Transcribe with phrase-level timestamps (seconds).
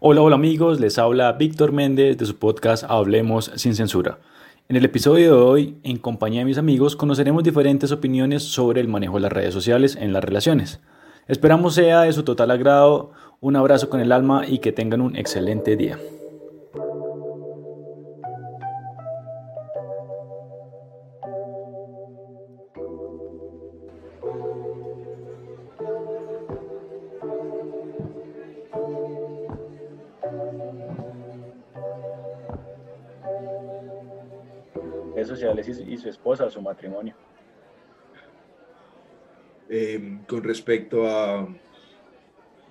[0.00, 4.20] Hola, hola amigos, les habla Víctor Méndez de su podcast Hablemos sin censura.
[4.68, 8.86] En el episodio de hoy, en compañía de mis amigos, conoceremos diferentes opiniones sobre el
[8.86, 10.78] manejo de las redes sociales en las relaciones.
[11.26, 15.16] Esperamos sea de su total agrado, un abrazo con el alma y que tengan un
[15.16, 15.98] excelente día.
[36.08, 37.14] Su esposa, su matrimonio.
[39.68, 41.46] Em, con respecto a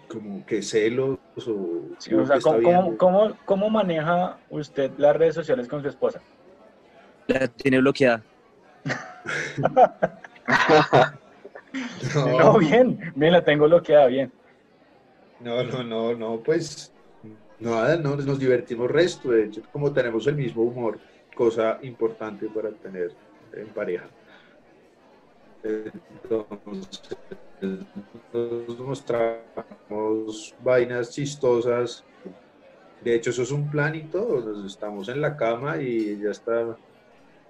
[0.08, 5.68] como que celos o, sí, o sea, ¿cómo, cómo, cómo, maneja usted las redes sociales
[5.68, 6.22] con su esposa?
[7.28, 8.24] La tiene bloqueada.
[12.16, 12.58] no.
[12.58, 14.32] bien, bien, la tengo bloqueada, bien.
[15.42, 16.92] No, no, no, no, pues
[17.60, 21.00] nada, no, nos divertimos resto, de hecho, como tenemos el mismo humor
[21.38, 23.12] cosa importante para tener
[23.54, 24.08] en pareja.
[25.64, 25.94] Entonces,
[28.32, 32.04] nos mostramos vainas chistosas.
[33.04, 34.42] De hecho, eso es un plan y todo.
[34.42, 36.78] Nos estamos en la cama y ya está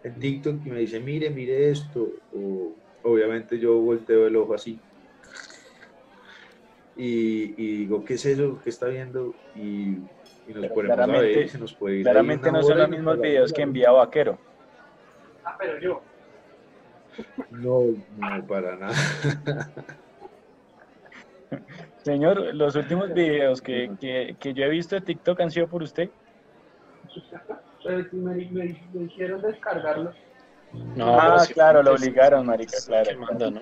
[0.04, 2.10] en TikTok y me dice, mire, mire esto.
[2.34, 2.74] O,
[3.04, 4.80] obviamente yo volteo el ojo así.
[6.96, 8.60] Y, y digo, ¿qué es eso?
[8.64, 9.36] ¿Qué está viendo?
[9.56, 9.98] Y
[10.48, 14.38] y nos claramente, se nos puede Claramente no son los mismos videos que envía Vaquero.
[15.48, 16.02] Ah, pero yo.
[17.52, 17.84] No,
[18.18, 18.94] no, para nada.
[22.04, 25.84] Señor, los últimos videos que, que, que, yo he visto de TikTok han sido por
[25.84, 26.10] usted.
[28.12, 30.16] me, me, me hicieron descargarlos.
[30.74, 33.18] No, ah, claro, lo obligaron, marica, claro.
[33.20, 33.62] Manda, ¿no?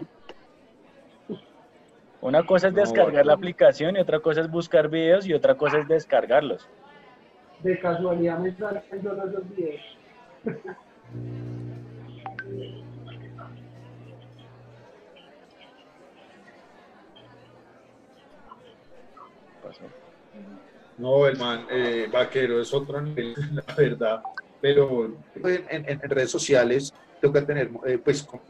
[2.22, 5.78] Una cosa es descargar la aplicación y otra cosa es buscar videos y otra cosa
[5.78, 6.68] es descargarlos.
[7.62, 9.44] De casualidad me salen los dos
[20.98, 24.22] No, el man eh, vaquero es otro nivel, la verdad.
[24.62, 28.44] Pero en, redes sociales toca tener, eh, pues, como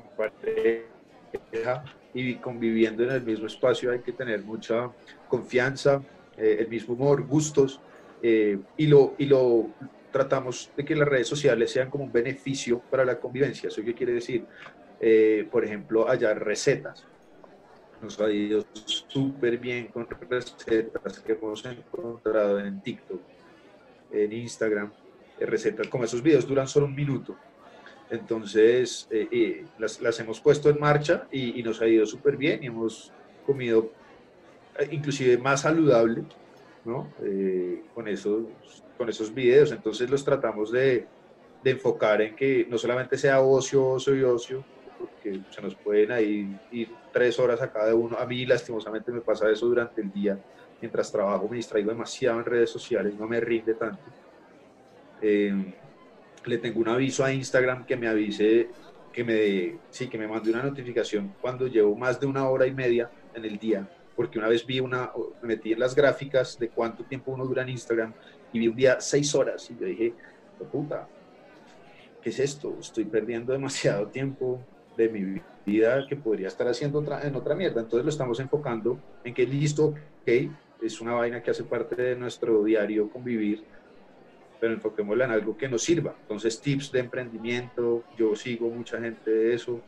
[2.13, 4.89] y conviviendo en el mismo espacio hay que tener mucha
[5.27, 6.01] confianza,
[6.37, 7.79] eh, el mismo humor, gustos,
[8.21, 9.75] y, lo, y lo
[10.15, 13.67] tratamos de que las redes sociales sean como un beneficio para la convivencia.
[13.67, 14.45] ¿Eso qué quiere decir?
[14.99, 17.05] Eh, por ejemplo, hallar recetas.
[18.01, 23.21] Nos ha ido súper bien con recetas que hemos encontrado en TikTok,
[24.11, 24.91] en Instagram,
[25.39, 27.35] recetas como esos videos duran solo un minuto
[28.09, 33.11] entonces, eh, las, hemos puesto en marcha y, nos ha ido súper bien y hemos
[33.45, 33.91] comido
[34.77, 36.23] eh, inclusive más saludable,
[37.23, 38.45] Eh, con, esos,
[38.97, 39.71] con esos videos.
[39.71, 41.07] Entonces los tratamos de,
[41.63, 44.63] de, enfocar en que no solamente sea ocio, ocio y ocio,
[44.99, 48.17] porque se nos pueden ahí ir tres horas a cada uno.
[48.17, 50.39] A mí lastimosamente me pasa eso durante el día.
[50.79, 54.03] Mientras trabajo me distraigo demasiado en redes sociales, no me rinde tanto
[56.45, 58.69] le tengo un aviso a Instagram que me avise,
[59.11, 62.73] que me, sí, que me mande una notificación cuando llevo más de una hora y
[62.73, 65.11] media en el día, porque una vez vi una,
[65.41, 68.13] me metí en las gráficas de cuánto tiempo uno dura en Instagram
[68.53, 70.13] y vi un día seis horas y yo dije,
[70.71, 71.07] puta,
[72.21, 72.75] ¿qué es esto?
[72.79, 74.61] Estoy perdiendo demasiado tiempo
[74.95, 77.81] de mi vida que podría estar haciendo otra, en otra mierda.
[77.81, 79.87] Entonces lo estamos enfocando en que listo,
[80.21, 80.51] ok,
[80.81, 83.63] es una vaina que hace parte de nuestro diario convivir,
[84.59, 86.15] pero enfoquémosla en algo que nos sirva.
[86.21, 89.81] Entonces, tips de emprendimiento, yo sigo mucha gente de eso,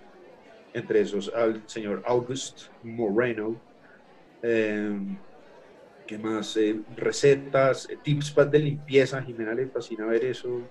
[0.74, 3.60] entre esos al señor August Moreno.
[4.42, 5.18] Em,
[6.06, 6.56] ¿Qué más?
[6.58, 10.70] Eh, recetas, eh, tips de limpieza, Jimena le fascina ver eso.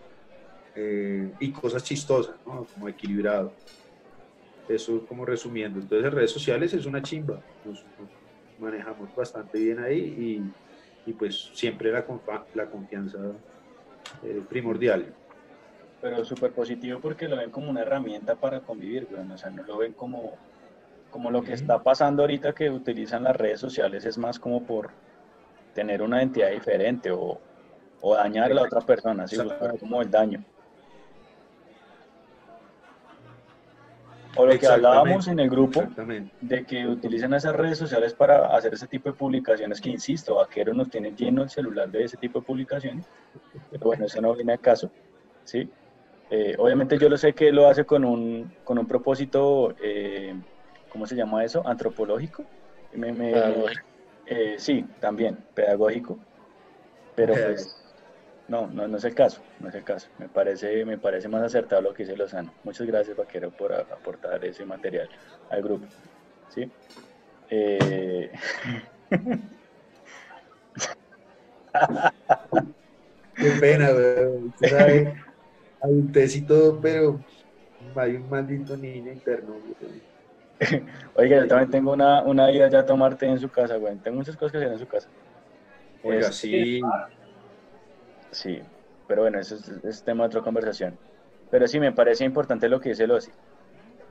[0.74, 2.66] Eh, y cosas chistosas, ¿no?
[2.66, 3.56] Como equilibrado.
[4.68, 5.80] Eso como resumiendo.
[5.80, 7.42] Entonces, redes sociales es una chimba.
[7.64, 7.86] Nos,
[8.58, 9.98] manejamos bastante bien ahí
[11.04, 12.06] y, y pues siempre la,
[12.54, 13.18] la confianza
[14.22, 15.14] eh, primordial.
[16.00, 19.78] Pero súper positivo porque lo ven como una herramienta para convivir, o sea, no lo
[19.78, 20.38] ven como,
[21.16, 24.90] como lo que está pasando ahorita que utilizan las redes sociales, es más como por
[25.72, 27.40] tener una identidad diferente o,
[28.02, 29.38] o dañar a la otra persona, así
[29.80, 30.44] como el daño.
[34.36, 35.84] O lo que hablábamos en el grupo,
[36.42, 40.74] de que utilizan esas redes sociales para hacer ese tipo de publicaciones, que insisto, Vaquero
[40.74, 43.06] nos tiene lleno el celular de ese tipo de publicaciones,
[43.70, 44.90] pero bueno, eso no viene a caso,
[45.44, 45.66] ¿sí?
[46.28, 50.34] Eh, obviamente yo lo sé que lo hace con un, con un propósito, eh,
[50.96, 51.62] ¿cómo se llama eso?
[51.68, 52.42] Antropológico.
[54.24, 56.18] Eh, sí, también, pedagógico.
[57.14, 57.76] Pero pues,
[58.48, 60.08] no, no, no es el caso, no es el caso.
[60.18, 62.50] Me parece, me parece más acertado lo que dice Lozano.
[62.64, 65.10] Muchas gracias, Vaquero, por aportar ese material
[65.50, 65.86] al grupo.
[66.48, 66.70] ¿Sí?
[67.50, 68.32] Eh...
[73.34, 74.50] Qué pena, güey.
[75.82, 76.10] Hay un
[76.46, 77.20] todo, pero
[77.96, 79.56] hay un maldito niño interno.
[81.14, 83.96] Oiga, yo también tengo una, una idea ya tomar té en su casa, güey.
[83.96, 85.08] Tengo muchas cosas que hacer en su casa.
[86.02, 86.80] Oiga, sí.
[88.30, 88.60] Sí,
[89.06, 90.98] pero bueno, eso es, tema de otra conversación.
[91.50, 93.30] Pero sí, me parece importante lo que dice Losi.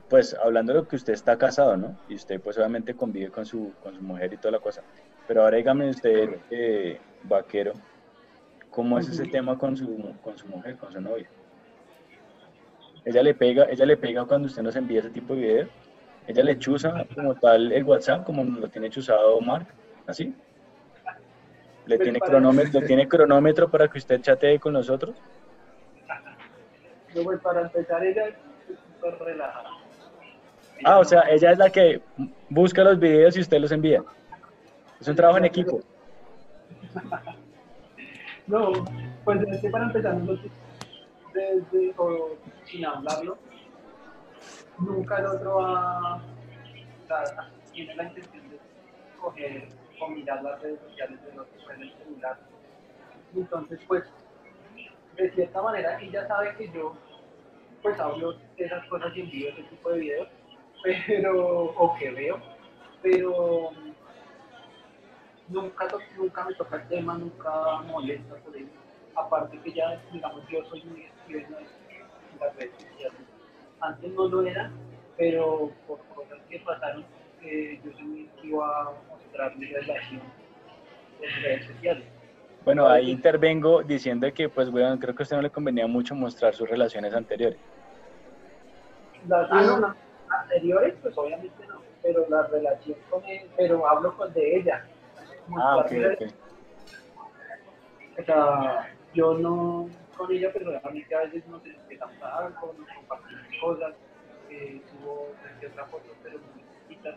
[0.08, 1.96] Pues hablando de lo que usted está casado, ¿no?
[2.08, 4.82] Y usted pues obviamente convive con su, con su mujer y toda la cosa.
[5.26, 7.72] Pero ahora dígame usted, eh, vaquero,
[8.70, 11.28] ¿cómo es ese tema con su, con su mujer, con su novia?
[13.04, 15.68] Ella le pega, ella le pega cuando usted nos envía ese tipo de videos.
[16.26, 19.66] Ella le chusa como tal el WhatsApp, como lo tiene chuzado Mark,
[20.06, 20.34] así.
[21.86, 25.14] ¿Le tiene, cronómetro, tiene cronómetro para que usted chatee con nosotros?
[27.14, 28.34] No, pues para empezar, ella es
[28.76, 29.70] súper relajada.
[30.84, 32.02] Ah, o sea, ella es la que
[32.50, 34.02] busca los videos y usted los envía.
[35.00, 35.80] Es un trabajo en equipo.
[38.48, 38.70] No,
[39.24, 40.52] pues es que para empezar, nosotros,
[41.34, 43.38] desde, o sin hablarlo,
[44.78, 46.22] nunca el otro va,
[47.72, 48.58] tiene la intención de
[49.20, 49.68] coger
[50.00, 52.38] o mirar las redes sociales de los en el celular.
[53.34, 54.04] Entonces, pues,
[55.16, 56.94] de cierta manera, ella sabe que yo,
[57.82, 60.28] pues, hablo de esas cosas y envío ese tipo de videos,
[61.06, 62.40] pero, o que veo,
[63.02, 63.70] pero
[65.48, 65.86] nunca,
[66.16, 68.70] nunca me toca el tema, nunca molesta por eso.
[69.14, 73.35] Aparte que ya, digamos, yo soy muy escribano en las redes sociales.
[73.80, 74.70] Antes no lo era,
[75.16, 77.04] pero por cosas que pasaron,
[77.42, 78.94] eh, yo soy muy esquivo a
[79.80, 80.22] relación
[81.42, 82.04] redes sociales.
[82.64, 86.14] Bueno, ahí intervengo diciendo que, pues, bueno, creo que a usted no le convenía mucho
[86.14, 87.58] mostrar sus relaciones anteriores.
[89.28, 89.94] Las ah,
[90.42, 94.84] anteriores, pues obviamente no, pero la relación con él, pero hablo con de ella.
[95.56, 96.28] Ah, ok, ok.
[98.18, 102.88] O sea, yo no con ella, pero realmente a veces nos empezamos a algo, nos
[102.96, 103.94] compartimos cosas,
[104.50, 105.28] eh, tuvo
[105.70, 107.16] otra foto, pero muy chiquitas,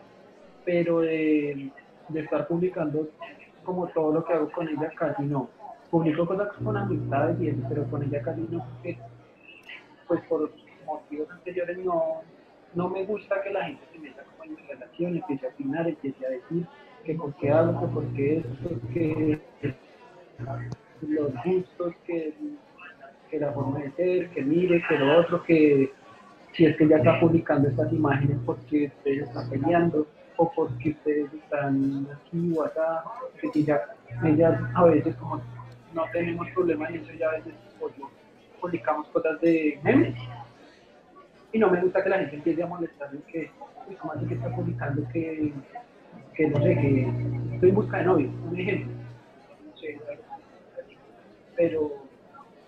[0.64, 1.72] pero de
[2.12, 3.08] de estar publicando
[3.64, 5.48] como todo lo que hago con ella, casi no.
[5.90, 8.98] Publico cosas con amistades y eso, pero con ella casi no, porque
[10.06, 10.52] pues por
[10.86, 12.22] motivos anteriores no,
[12.74, 15.88] no me gusta que la gente se meta como en mi relación, empiece a opinar,
[15.88, 16.66] empiece a decir
[17.04, 19.40] que por qué algo, que por qué esto, que
[21.02, 22.34] los gustos, que,
[23.30, 25.92] que la forma de ser, que mire, que lo otro, que
[26.52, 30.06] si es que ya está publicando estas imágenes porque ustedes están peleando
[30.36, 33.04] o porque ustedes están aquí o acá,
[33.40, 33.80] que ya,
[34.24, 35.40] ellas a veces como
[35.94, 37.92] no tenemos problemas en eso, ya a veces pues,
[38.60, 40.14] publicamos cosas de memes.
[41.52, 43.50] Y no me gusta que la gente empiece a molestarme que,
[43.98, 45.52] como así que está publicando que,
[46.34, 47.12] que no sé, que
[47.54, 48.92] estoy en busca de novio, un ejemplo.
[49.66, 50.00] No sé,
[51.56, 52.09] pero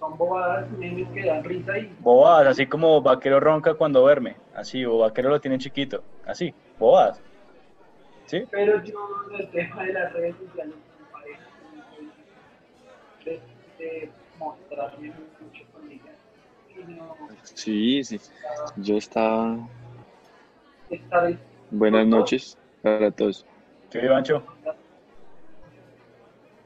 [0.02, 1.94] son bobadas, memes que dan risa y...
[2.00, 7.22] Bobadas, así como vaquero ronca cuando duerme, así, o vaquero lo tiene chiquito, así, bobadas.
[8.50, 8.98] Pero yo
[9.38, 11.06] el tema de las redes sociales me
[13.24, 13.40] parece
[13.78, 16.12] de, de mostrarme mucho con ella.
[17.42, 18.18] sí, sí.
[18.78, 19.56] Yo estaba.
[20.90, 21.38] Estar
[21.70, 23.46] Buenas noches para todos.
[23.90, 24.42] ¿Qué, Bancho?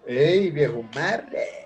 [0.07, 1.66] ¡Ey, viejo madre!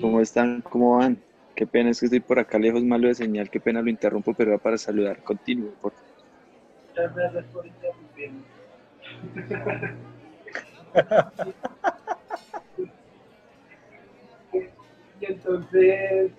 [0.00, 0.62] ¿Cómo están?
[0.62, 1.18] ¿Cómo van?
[1.54, 3.50] Qué pena es que estoy por acá lejos, malo de señal.
[3.50, 5.22] Qué pena lo interrumpo, pero va para saludar.
[5.22, 6.16] Continúe, por favor.
[15.18, 16.32] Y entonces,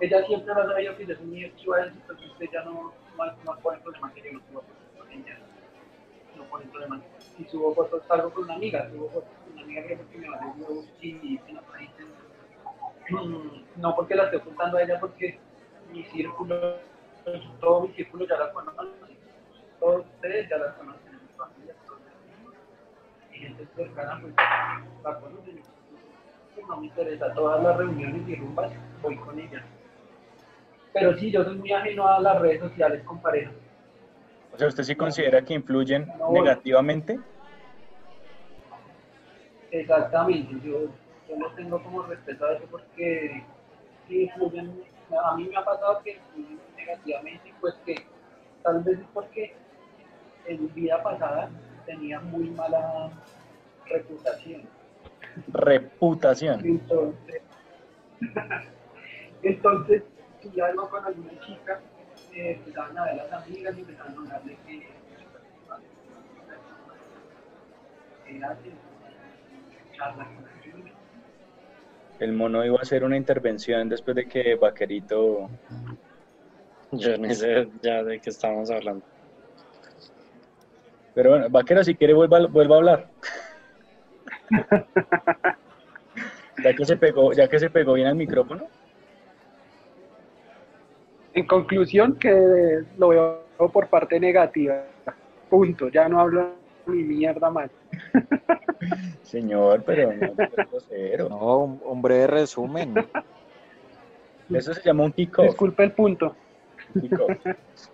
[0.00, 3.78] ella siempre ha sabido que soy muy activa entonces usted ya no, no, no pone
[3.80, 5.38] problema que yo no subo fotos con ella.
[6.36, 7.02] No pone problema.
[7.38, 10.28] Y subo fotos, salgo con una amiga, subo fotos con una amiga que porque me
[10.28, 11.60] va a decir, sí, no,
[13.10, 15.38] no porque la estoy ocultando a ella, porque
[15.92, 16.78] mi círculo,
[17.60, 19.14] todo mi círculo ya la conoce
[19.84, 21.74] todos ustedes ya las conocen en su familia,
[23.32, 24.34] y gente cercana pues
[25.04, 25.60] la conocen.
[26.54, 29.62] Pues, no me interesa todas las reuniones y rumbas, voy con ella.
[30.94, 33.50] Pero sí, yo soy muy ajeno a las redes sociales con pareja.
[34.54, 37.18] O sea, ¿usted sí considera que influyen negativamente?
[39.72, 40.86] Exactamente, yo,
[41.28, 43.44] yo no tengo como respeto a eso porque
[44.08, 44.82] influyen,
[45.24, 48.06] a mí me ha pasado que influyen negativamente, pues que
[48.62, 49.54] tal vez es porque
[50.46, 51.50] en vida pasada
[51.86, 53.10] tenía muy mala
[53.86, 54.62] reputación.
[55.48, 56.64] Reputación.
[56.64, 57.42] Entonces,
[59.42, 60.02] entonces
[60.52, 61.80] si algo con alguna chica,
[62.32, 64.94] eh, empezaban a ver las amigas y empezaban a hablarle que
[68.62, 68.72] que
[69.96, 70.53] charla con chica.
[72.24, 75.50] El mono iba a hacer una intervención después de que Vaquerito.
[76.90, 79.04] Yo ni sé ya de qué estamos hablando.
[81.14, 83.10] Pero bueno, Vaquero, si quiere, vuelva, vuelva a hablar.
[86.64, 88.68] ya que se pegó, ya que se pegó bien al micrófono.
[91.34, 94.82] En conclusión, que lo veo por parte negativa.
[95.50, 95.90] Punto.
[95.90, 96.54] Ya no hablo
[96.86, 97.70] ni mierda más.
[99.22, 100.34] Señor, pero no,
[100.70, 101.28] grosero.
[101.28, 102.94] Un breve resumen.
[104.50, 105.46] Eso se llama un kickoff.
[105.46, 106.36] Disculpe el punto.
[107.00, 107.30] kickoff.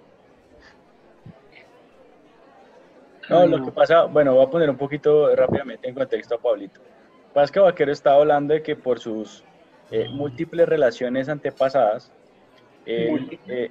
[3.30, 6.80] No, lo que pasa, bueno, voy a poner un poquito rápidamente en contexto a Pablito.
[7.52, 9.44] Que Vaquero estaba hablando de que por sus
[9.92, 12.12] eh, múltiples relaciones antepasadas,
[12.86, 13.70] eh,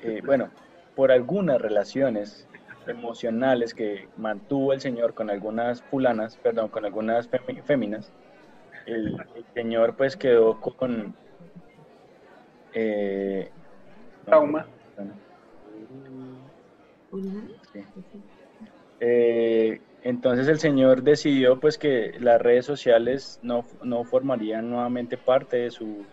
[0.00, 0.48] eh, bueno,
[0.94, 2.48] por algunas relaciones
[2.88, 7.28] emocionales que mantuvo el señor con algunas fulanas, perdón, con algunas
[7.64, 8.12] féminas,
[8.86, 11.14] el, el señor pues quedó con...
[12.72, 13.50] eh,
[14.24, 14.66] Trauma.
[17.72, 17.84] Sí.
[19.00, 25.56] Eh, entonces el señor decidió pues que las redes sociales no, no formarían nuevamente parte
[25.58, 26.06] de sus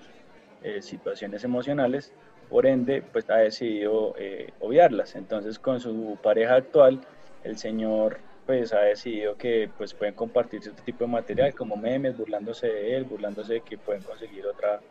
[0.63, 2.13] eh, situaciones emocionales,
[2.51, 5.15] por ende pues ha decidido eh, obviarlas.
[5.15, 7.01] Entonces con su pareja actual
[7.43, 12.17] el señor pues ha decidido que pues pueden compartir cierto tipo de material como memes,
[12.17, 14.81] burlándose de él, burlándose de que pueden conseguir otra,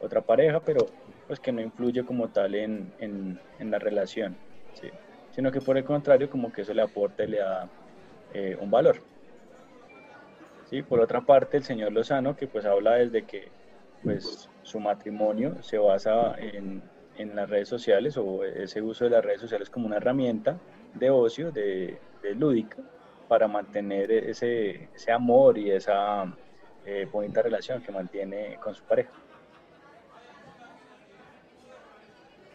[0.00, 0.86] otra pareja, pero
[1.26, 4.36] pues que no influye como tal en, en, en la relación.
[4.74, 4.90] ¿sí?
[5.34, 7.68] sino que por el contrario, como que eso le aporta le da
[8.32, 8.98] eh, un valor.
[10.70, 10.82] ¿Sí?
[10.82, 13.48] Por otra parte, el señor Lozano, que pues habla desde que
[14.02, 16.82] pues, su matrimonio se basa en,
[17.16, 20.58] en las redes sociales o ese uso de las redes sociales como una herramienta
[20.94, 22.76] de ocio, de, de lúdica,
[23.28, 26.32] para mantener ese, ese amor y esa
[26.84, 29.10] eh, bonita relación que mantiene con su pareja.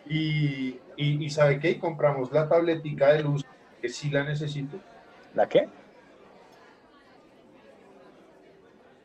[0.08, 1.72] Y, y, y ¿sabe qué?
[1.72, 3.46] Y compramos la tabletica de luz,
[3.82, 4.78] que sí la necesito.
[5.36, 5.68] ¿La qué?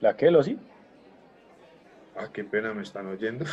[0.01, 0.59] ¿La qué, Losi?
[2.17, 3.45] Ah, qué pena, me están oyendo.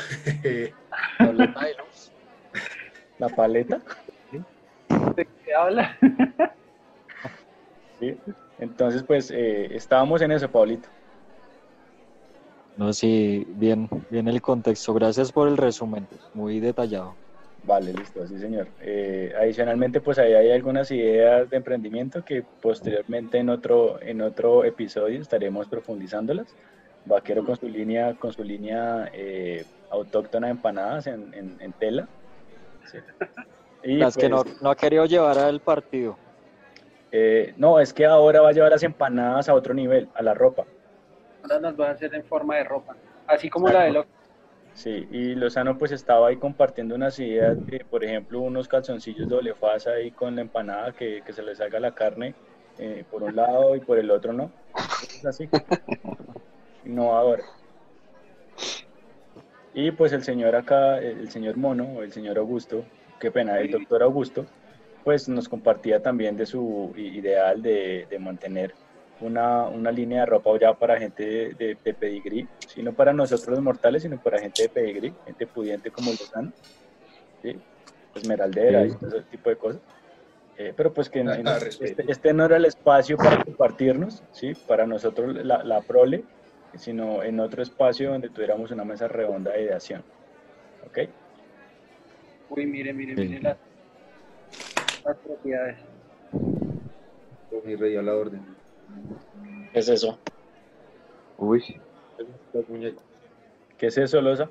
[1.18, 2.12] Tableta de luz.
[3.18, 3.82] ¿La paleta?
[5.15, 5.98] ¿De qué habla?
[8.00, 8.18] Sí.
[8.60, 10.89] Entonces, pues eh, estábamos en eso, Pablito.
[12.77, 14.94] No, sí, bien, bien el contexto.
[14.94, 17.15] Gracias por el resumen, muy detallado.
[17.63, 18.68] Vale, listo, sí, señor.
[18.82, 24.63] Eh, adicionalmente, pues ahí hay algunas ideas de emprendimiento que posteriormente en otro, en otro
[24.63, 26.56] episodio estaremos profundizándolas.
[27.05, 32.08] Vaquero con su línea, con su línea eh, autóctona de empanadas en, en- en tela.
[32.91, 32.98] Sí.
[33.84, 36.17] Y, Las que no, pues, no ha querido llevar al partido.
[37.12, 40.34] eh, no, es que ahora va a llevar las empanadas a otro nivel, a la
[40.34, 40.65] ropa.
[41.43, 42.96] Ahora las va a hacer en forma de ropa.
[43.27, 44.05] Así como la de lo
[44.74, 49.53] Sí, y Lozano pues estaba ahí compartiendo unas ideas de, por ejemplo, unos calzoncillos doble
[49.55, 52.34] faz ahí con la empanada, que, que se le salga la carne
[52.77, 54.50] eh, por un lado y por el otro no.
[55.17, 55.50] Es así.
[56.91, 57.41] Innovador.
[59.74, 62.83] Y pues el señor acá, el señor Mono, el señor Augusto,
[63.19, 64.45] qué pena, el doctor Augusto,
[65.05, 68.74] pues nos compartía también de su ideal de, de mantener
[69.21, 73.13] una, una línea de ropa ya para gente de, de, de pedigrí, sí, no para
[73.13, 76.51] nosotros los mortales, sino para gente de pedigrí, gente pudiente como Lozano,
[77.41, 77.57] ¿sí?
[78.15, 79.81] esmeraldera y todo ese tipo de cosas.
[80.57, 81.21] Eh, pero pues que
[81.79, 84.53] este, este no era el espacio para compartirnos, ¿sí?
[84.67, 86.25] para nosotros la, la prole,
[86.75, 90.04] sino en otro espacio donde tuviéramos una mesa redonda de ideación.
[90.88, 91.00] ¿Ok?
[92.50, 93.22] Uy, mire, mire, Sí.
[93.30, 93.58] mire las,
[95.06, 95.78] las propiedades.
[96.32, 98.42] Con mi rey a la orden.
[99.74, 100.18] ¿Qué es eso?
[101.38, 101.80] Uy,
[102.54, 103.04] Las muñecas.
[103.78, 104.48] ¿Qué es eso, Loza?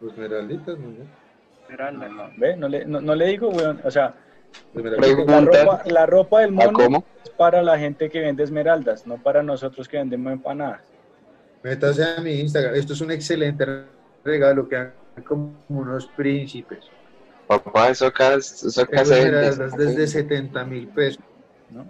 [0.00, 0.88] Los esmeralditas, ¿no?
[1.64, 2.32] Esmeralda.
[2.36, 2.56] ¿Ve?
[2.56, 3.80] No le, no, no le digo, weón.
[3.84, 4.14] O sea,
[4.74, 7.04] La ropa, la ropa del ¿a mono cómo?
[7.24, 10.82] es para la gente que vende esmeraldas, no para nosotros que vendemos empanadas.
[11.62, 12.74] Métase a mi Instagram.
[12.74, 13.66] Esto es un excelente
[14.24, 16.78] regalo que han como unos príncipes.
[17.46, 19.66] Papá, eso acá, eso acá se vende.
[19.76, 21.22] desde 70 mil pesos.
[21.70, 21.84] ¿no?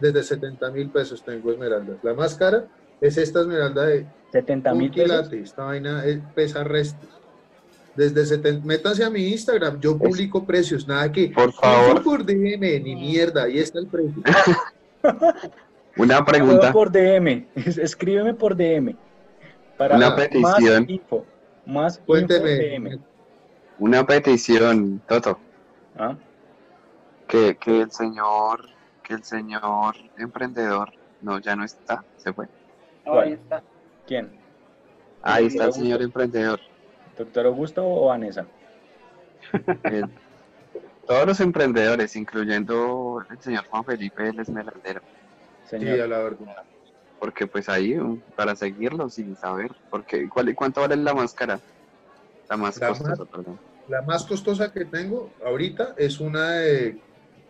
[0.00, 1.98] Desde 70 mil pesos tengo esmeraldas.
[2.02, 2.64] La más cara
[3.00, 5.32] es esta esmeralda de 70 un mil pesos.
[5.32, 7.10] Esta vaina es- pesa restos.
[7.96, 11.28] Desde 70, métanse a mi Instagram, yo publico precios, nada que.
[11.28, 12.02] Por favor.
[12.02, 14.20] Por DM, ni mierda, ahí está el precio.
[15.96, 16.72] Una pregunta.
[16.72, 18.96] por DM, escríbeme por DM.
[19.78, 20.82] Para Una petición.
[20.82, 21.24] Más info,
[21.66, 22.74] más Cuénteme.
[22.74, 23.00] info DM.
[23.78, 25.38] Una petición, Toto.
[25.96, 26.16] ¿Ah?
[27.28, 28.68] Que, que el señor,
[29.04, 30.90] que el señor emprendedor,
[31.22, 32.48] no, ya no está, se fue.
[33.06, 33.62] Ahí está.
[34.06, 34.32] ¿Quién?
[35.22, 36.60] Ahí está el señor emprendedor.
[37.16, 38.46] ¿Doctor Augusto o Vanessa?
[39.84, 40.02] Eh,
[41.06, 45.00] todos los emprendedores, incluyendo el señor Juan Felipe el Esmeraldero.
[45.64, 46.00] Sí, Señor.
[46.00, 46.56] a la verdad.
[47.20, 51.60] Porque pues ahí, um, para seguirlos y saber, porque ¿cuál, ¿cuánto vale la máscara?
[52.48, 53.58] La más La costosa, más- perdón.
[53.88, 56.98] La más costosa que tengo ahorita es una de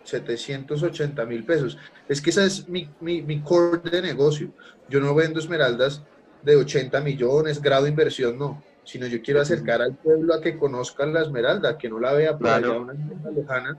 [0.02, 1.78] 780 mil pesos.
[2.08, 4.50] Es que esa es mi, mi, mi core de negocio.
[4.88, 6.02] Yo no vendo esmeraldas
[6.42, 8.62] de 80 millones, grado de inversión, no.
[8.84, 12.32] Sino yo quiero acercar al pueblo a que conozcan la esmeralda, que no la vea
[12.32, 12.72] por Claro.
[12.72, 13.78] allá una esmeralda lejana.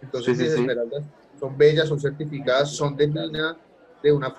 [0.00, 1.04] Entonces Sí, sí, esmeraldas
[1.38, 3.56] son bellas, son certificadas, son de mina
[4.02, 4.30] de una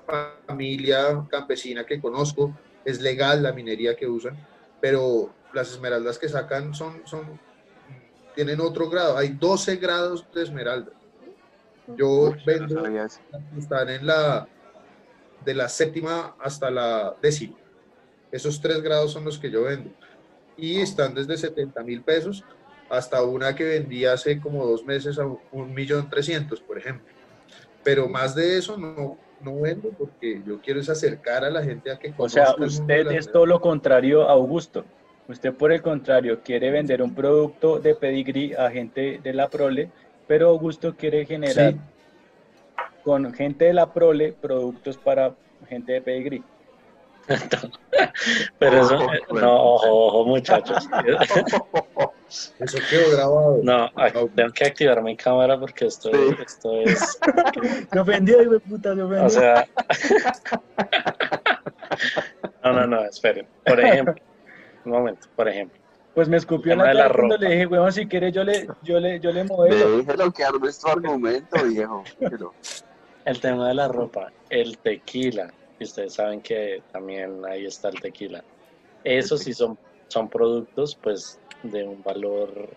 [0.48, 2.54] familia campesina que conozco.
[2.86, 4.38] Es legal la minería que usan,
[4.82, 7.40] pero las esmeraldas que sacan son, son
[8.36, 9.18] tienen otro grado.
[9.18, 10.92] Hay 12 grados de esmeralda.
[11.98, 13.20] Yo Uy, no vendo, eso.
[13.58, 14.48] están en la
[15.46, 17.58] de la séptima hasta la décima.
[18.32, 19.90] Esos tres grados son los que yo vendo.
[20.58, 22.44] Y están desde 70 mil pesos
[22.90, 27.08] hasta una que vendí hace como dos meses a un millón trescientos, por ejemplo.
[27.84, 31.92] Pero más de eso no, no vendo porque yo quiero es acercar a la gente
[31.92, 34.86] a que O sea, usted es todo lo contrario a Augusto.
[35.28, 39.92] Usted, por el contrario, quiere vender un producto de pedigrí a gente de la prole,
[40.28, 41.80] pero Augusto quiere generar Sí.
[43.04, 45.36] con gente de la prole productos para
[45.68, 46.44] gente de pedigrí.
[48.60, 49.48] Pero eso, Ojo, eh, bueno.
[49.48, 50.88] no, ojo, ojo, muchachos.
[52.60, 53.60] Eso quedó grabado.
[53.64, 56.36] No, ay, tengo que activar mi cámara porque esto, Sí.
[56.46, 57.18] esto es,
[57.92, 59.26] Se ofendió, hijo de puta, se ofendió.
[59.26, 59.68] o sea,
[62.64, 63.48] no, no, no, esperen.
[63.66, 64.16] Por ejemplo,
[64.86, 65.78] un momento, por ejemplo,
[66.14, 67.38] pues me escupió en la de la cuando ropa.
[67.46, 69.98] le dije, weón, si quiere yo le, yo le, yo le Me modelo.
[69.98, 72.04] déjelo que arme tu argumento, viejo.
[72.20, 72.54] Déjelo.
[73.26, 78.00] el tema de la ropa, el tequila, y ustedes saben que también ahí está el
[78.00, 78.44] tequila.
[79.04, 79.78] Esos sí son,
[80.10, 82.70] son productos, pues, de un valor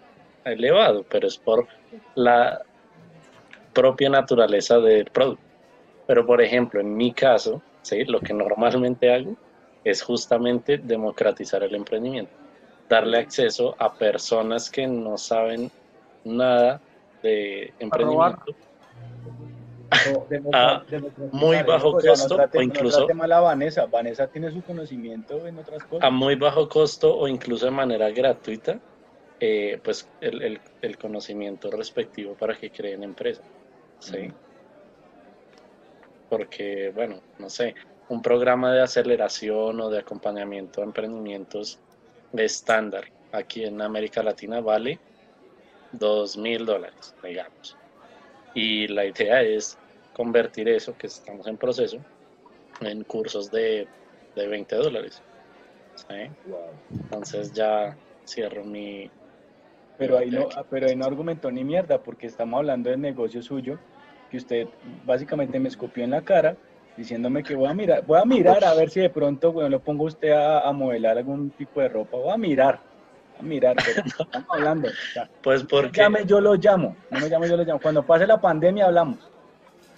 [0.45, 1.67] elevado, pero es por
[2.15, 2.63] la
[3.73, 5.43] propia naturaleza del producto.
[6.07, 8.05] Pero, por ejemplo, en mi caso, ¿sí?
[8.05, 9.37] lo que normalmente hago
[9.85, 12.33] es justamente democratizar el emprendimiento,
[12.89, 15.71] darle acceso a personas que no saben
[16.25, 16.81] nada
[17.23, 18.55] de emprendimiento
[20.55, 23.87] Ah, democratizar, muy bajo costo, o incluso- a Vanessa.
[23.87, 26.05] Vanessa tiene su conocimiento en otras cosas.
[26.05, 28.81] a muy bajo costo o incluso de manera gratuita,
[29.41, 33.43] eh, pues el, el- el conocimiento respectivo para que creen empresa.
[33.99, 34.33] ¿sí?
[36.29, 37.75] Porque, bueno, no sé,
[38.09, 41.79] un programa de aceleración o de acompañamiento a emprendimientos
[42.33, 44.99] estándar aquí en América Latina vale
[45.93, 47.77] dos mil dólares, digamos.
[48.55, 49.79] Y la idea es
[50.13, 51.99] convertir eso, que estamos en proceso,
[52.81, 53.87] en cursos de,
[54.35, 55.23] de 20 dólares.
[55.95, 56.31] ¿sí?
[56.93, 57.97] Entonces ya
[58.27, 59.11] cierro mi...
[59.99, 63.79] Pero ahí no, pero ahí no argumentó ni mierda, porque estamos hablando del negocio suyo,
[64.31, 64.67] que usted
[65.05, 66.57] básicamente me escupió en la cara,
[66.97, 69.81] diciéndome que voy a mirar, voy a mirar a ver si de pronto, bueno, lo
[69.81, 72.81] pongo usted a, a modelar algún tipo de ropa, voy a mirar,
[73.39, 74.89] a mirar, pero estamos hablando.
[74.89, 76.01] o sea, Pues porque...
[76.01, 77.81] llame, yo lo llamo, no me llame, yo lo llamo.
[77.81, 79.32] Cuando pase la pandemia hablamos.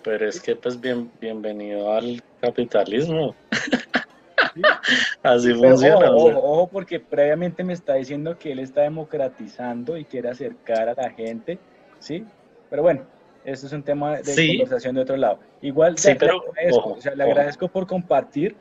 [0.05, 3.35] Pero es que pues bien, bienvenido al capitalismo.
[5.23, 6.11] Así Pero funciona.
[6.11, 10.91] ojo, ojo, ojo, porque previamente me está diciendo que él está democratizando y quiere acercar
[10.91, 11.59] a la gente,
[12.01, 12.25] ¿sí?
[12.69, 13.07] Pero bueno,
[13.45, 14.49] eso es un tema de Sí.
[14.59, 15.41] conversación de otro lado.
[15.63, 18.57] Igual Sí, le, pero, agradezco, ojo, o sea, le agradezco por compartir,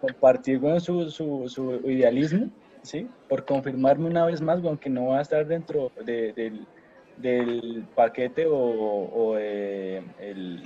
[0.00, 2.50] compartir bueno, su, su, su idealismo,
[2.82, 3.08] ¿sí?
[3.28, 6.68] Por confirmarme una vez más, bueno, que no va a estar dentro de- del,
[7.16, 10.62] del paquete o, o de el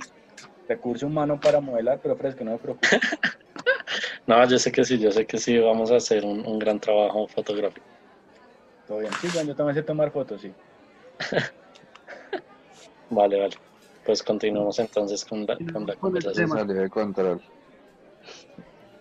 [0.67, 2.87] recurso humano para modelar, pero fresco, no me preocupe.
[4.27, 6.79] No, yo sé que sí, yo sé que sí, vamos a hacer un, un gran
[6.79, 7.83] trabajo fotográfico.
[8.87, 9.11] Todo bien.
[9.19, 10.53] Sí, bueno, yo también sé tomar fotos, sí.
[13.09, 13.55] Vale, vale.
[14.05, 16.67] Pues continuamos entonces con la, con la conversación.
[16.67, 17.41] de control.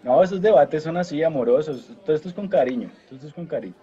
[0.02, 1.90] No, esos debates son así amorosos.
[2.06, 2.90] Todo esto es con cariño.
[3.06, 3.74] Todo esto es con cariño.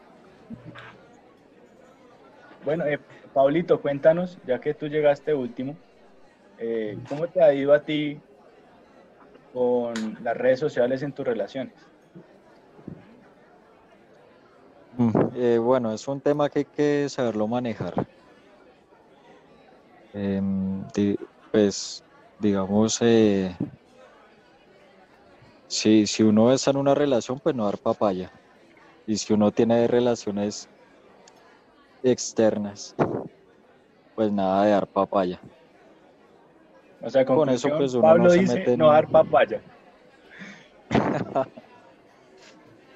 [2.64, 3.00] Bueno, eh,
[3.36, 5.76] Paulito, cuéntanos, ya que tú llegaste último,
[6.58, 8.18] eh, ¿cómo te ha ido a ti
[9.52, 9.94] con
[10.24, 11.76] las redes sociales en tus relaciones?
[14.98, 18.08] Mm, Eh, bueno, es un tema que hay que saberlo manejar.
[20.14, 20.86] Em,
[21.52, 22.02] pues,
[22.40, 23.54] digamos, eh,
[25.68, 28.32] si, si uno está en una relación, pues no dar papaya.
[29.06, 30.70] Y si uno tiene relaciones
[32.02, 32.96] externas,
[34.16, 35.40] pues nada de dar papaya.
[37.02, 39.62] O sea, con eso pues uno Pablo no se dice mete no dar papaya.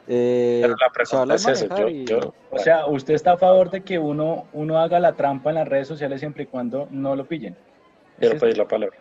[0.08, 1.68] eh, la pregunta es eso,
[2.52, 5.68] O sea, ¿usted está a favor de que uno, uno haga la trampa en las
[5.68, 7.56] redes sociales siempre y cuando no lo pillen?
[8.18, 8.98] Quiero pedir la palabra.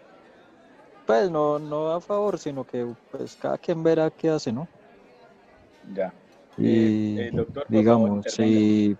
[1.06, 4.68] Pues no, no a favor, sino que pues cada quien verá qué hace, ¿no?
[5.94, 6.12] Ya.
[6.58, 8.94] Y eh, eh, doctor, digamos, si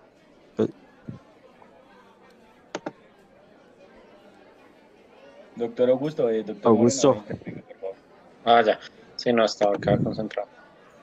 [5.59, 7.23] Doctor Augusto, eh, doctor Augusto.
[8.45, 8.79] ah, ya.
[9.17, 10.47] Sí, no, estaba acá concentrado.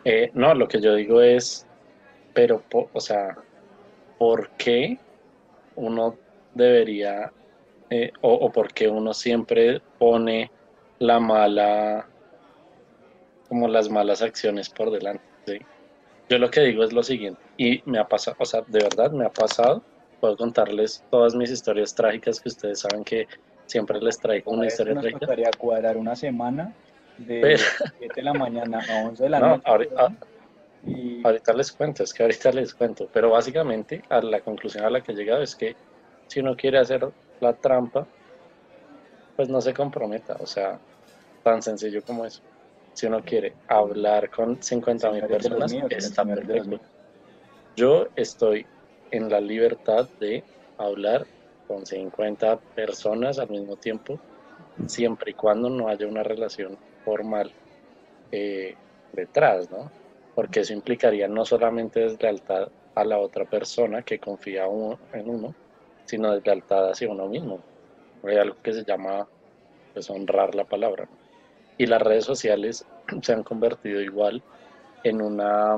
[0.02, 1.66] Eh, no, lo que yo digo es,
[2.32, 3.36] pero, o sea,
[4.18, 4.98] ¿por qué
[5.74, 6.16] uno
[6.54, 7.30] debería,
[7.90, 10.50] eh, o, o por qué uno siempre pone
[11.00, 12.08] la mala,
[13.48, 15.66] como las malas acciones por delante?
[16.30, 19.12] Yo lo que digo es lo siguiente, y me ha pasado, o sea, de verdad
[19.12, 19.82] me ha pasado,
[20.18, 23.28] puedo contarles todas mis historias trágicas que ustedes saben que
[23.66, 25.26] siempre les traigo una historia nos trágica.
[25.26, 26.72] gustaría cuadrar una semana
[27.18, 27.58] de
[27.98, 29.62] 7 de la mañana a 11 de la noche.
[29.64, 30.12] Ahorita,
[30.86, 31.24] y...
[31.24, 35.00] ahorita les cuento, es que ahorita les cuento, pero básicamente a la conclusión a la
[35.00, 35.74] que he llegado es que
[36.28, 37.08] si uno quiere hacer
[37.40, 38.06] la trampa,
[39.36, 40.78] pues no se comprometa, o sea,
[41.42, 42.42] tan sencillo como eso.
[42.94, 46.80] Si uno quiere hablar con 50 mil personas, está perfecto.
[47.76, 48.66] Yo estoy
[49.10, 50.42] en la libertad de
[50.78, 51.26] hablar
[51.66, 54.18] con 50 personas al mismo tiempo,
[54.86, 57.52] siempre y cuando no haya una relación formal
[58.32, 58.74] eh,
[59.12, 59.90] detrás, ¿no?
[60.34, 64.64] Porque eso implicaría no solamente deslealtad a la otra persona que confía
[65.12, 65.54] en uno,
[66.04, 67.60] sino deslealtad hacia uno mismo.
[68.24, 69.26] Hay algo que se llama
[69.94, 71.08] pues, honrar la palabra.
[71.78, 72.84] Y las redes sociales
[73.22, 74.42] se han convertido igual
[75.04, 75.74] en una,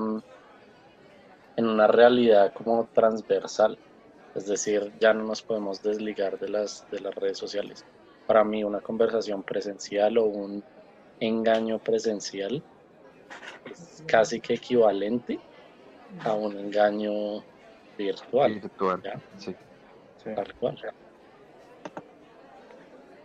[1.57, 3.79] en una realidad como transversal
[4.39, 7.85] es decir, ya no nos podemos desligar de las, de las redes sociales.
[8.27, 10.65] Para mí una conversación presencial o un
[11.21, 12.63] engaño presencial
[13.71, 15.39] es casi que equivalente
[16.25, 17.45] a un engaño
[17.97, 18.55] virtual.
[18.55, 19.03] Virtual,
[19.37, 19.55] sí.
[20.35, 20.79] Tal cual.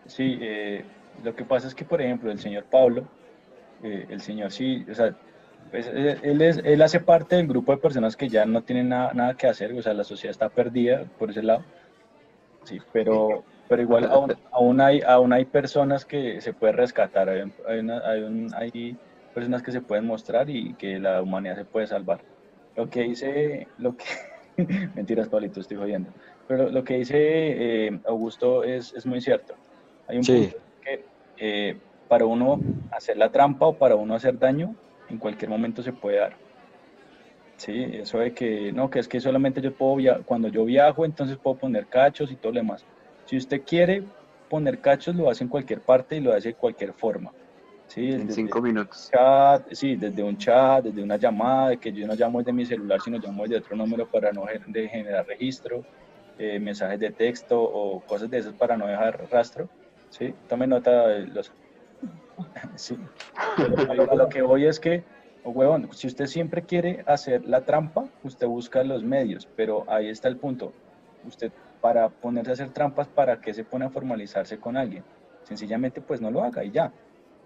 [0.06, 0.84] Sí, eh,
[1.24, 3.08] lo que pasa es que, por ejemplo, el señor Pablo,
[3.84, 5.16] eh, el señor sí, o sea,
[5.74, 8.90] pues, eh, él, es, él hace parte del grupo de personas que ya no tienen
[8.90, 11.64] nada, nada que hacer, o sea, la sociedad está perdida por ese lado.
[12.64, 17.52] Sí, pero, pero igual aún, aún, hay, aún hay personas que se pueden rescatar, hay,
[17.66, 18.98] hay, hay,
[19.34, 22.20] personas que se pueden mostrar y que la humanidad se puede salvar.
[22.76, 24.06] Lo que dice, lo que,
[24.94, 26.12] mentiras, Pablito, estoy jodiendo,
[26.48, 29.56] pero lo que dice eh, Augusto es, es, muy cierto.
[30.08, 31.04] Hay un punto que
[31.38, 32.60] eh, para uno
[32.92, 34.76] hacer la trampa o para uno hacer daño,
[35.14, 36.38] en cualquier momento se puede dar.
[37.58, 41.06] Sí, eso de que, no, que es que solamente yo puedo, viajar, cuando yo viajo,
[41.06, 42.86] entonces puedo poner cachos y todo lo demás.
[43.26, 44.04] Si usted quiere
[44.50, 47.32] poner cachos, lo hace en cualquier parte y lo hace de cualquier forma.
[47.88, 49.10] Sí, en cinco minutos.
[49.12, 53.00] Chat, sí, desde un chat, desde una llamada, que yo no llamo desde mi celular,
[53.00, 55.86] sino llamo desde otro número para no de generar registro,
[56.38, 59.70] eh, mensajes de texto o cosas de esas para no dejar rastro.
[60.10, 61.52] Sí, tome nota de los
[62.76, 62.98] Sí.
[63.58, 65.04] A lo que voy es que,
[65.44, 70.10] oh, huevón, si usted siempre quiere hacer la trampa, usted busca los medios, pero ahí
[70.10, 70.74] está el punto.
[71.26, 75.04] Usted para ponerse a hacer trampas, ¿para qué se pone a formalizarse con alguien?
[75.44, 76.92] Sencillamente pues no lo haga y ya.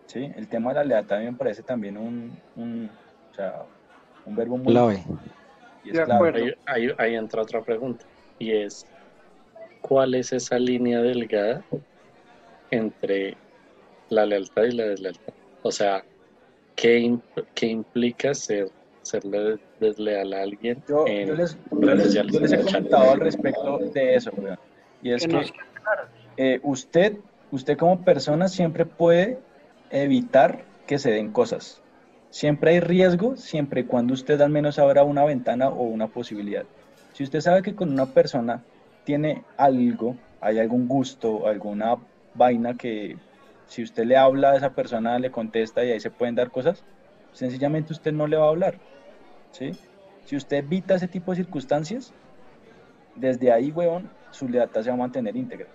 [0.06, 0.32] ¿sí?
[0.36, 2.90] El tema de la lealtad me parece también un, un,
[3.32, 3.64] o sea,
[4.26, 4.74] un verbo muy...
[4.74, 5.04] Clave.
[6.66, 8.06] Ahí, ahí entra otra pregunta
[8.40, 8.86] y es,
[9.82, 11.64] ¿cuál es esa línea delgada
[12.72, 13.38] entre
[14.10, 15.34] la lealtad y la deslealtad.
[15.64, 16.04] O sea,
[16.76, 17.18] ¿qué,
[17.54, 18.70] qué implica ser
[19.08, 21.58] serle desleal a alguien yo, en les,
[22.14, 24.32] yo les, he comentado al respecto de eso,
[25.02, 25.46] y es que
[26.38, 27.18] eh, usted,
[27.52, 29.40] usted como persona siempre puede
[29.90, 31.82] evitar que se den cosas.
[32.30, 36.66] Siempre hay riesgo, siempre y cuando usted al menos abra una ventana o una posibilidad.
[37.14, 38.64] Si usted sabe que con una persona
[39.06, 41.96] tiene algo, hay algún gusto, alguna
[42.36, 43.18] vaina que
[43.68, 46.84] si usted le habla a esa persona, le contesta y ahí se pueden dar cosas,
[47.34, 48.80] sencillamente usted no le va a hablar.
[49.52, 49.72] ¿sí?
[50.26, 52.14] Si usted evita ese tipo de circunstancias,
[53.16, 55.68] desde ahí, huevón, su lealtad se va a mantener íntegra.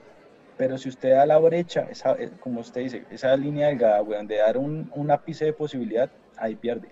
[0.56, 4.26] Pero si usted da la brecha, esa, eh, como usted dice, esa línea delgada, huevón,
[4.26, 6.88] de dar un, ápice de posibilidad, ahí pierde.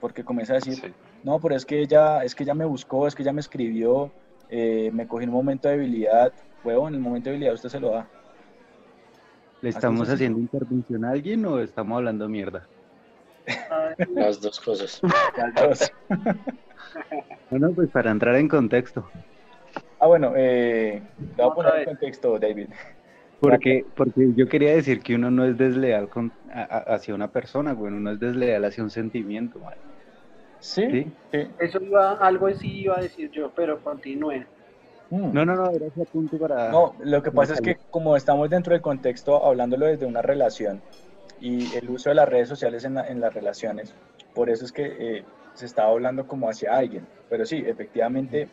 [0.00, 3.14] Porque comienza a decir, no, pero es que ella, es que ella me buscó, es
[3.14, 4.12] que ella me escribió,
[4.48, 6.32] eh, me cogí en un momento de debilidad.
[6.64, 8.08] Huevo, en el momento de debilidad usted se lo da.
[9.62, 12.66] ¿Le estamos haciendo intervención a alguien o estamos hablando mierda?
[14.14, 15.00] Las dos cosas.
[15.36, 15.92] Las dos.
[17.50, 19.10] Bueno, pues para entrar en contexto.
[19.98, 21.02] Ah, bueno, eh,
[21.36, 22.68] le voy a poner en contexto, David.
[23.40, 27.28] Porque, porque yo quería decir que uno no es desleal con, a- a- hacia una
[27.32, 29.58] persona, güey, uno es desleal hacia un sentimiento.
[29.58, 29.74] man.
[30.60, 31.12] ¿Sí?
[31.32, 31.48] ¿Sí?
[31.58, 34.44] Eso iba, algo así iba a decir yo, pero continúe.
[35.10, 35.32] Mm.
[35.32, 36.72] No, no, no, era ese punto para...
[36.72, 40.82] No, lo que pasa es que como estamos dentro del contexto hablándolo desde una relación
[41.38, 43.96] y el uso de las redes sociales en, la- en las relaciones,
[44.34, 44.84] por eso es que
[45.18, 47.08] eh, se estaba hablando como hacia alguien.
[47.28, 48.50] Pero sí, efectivamente,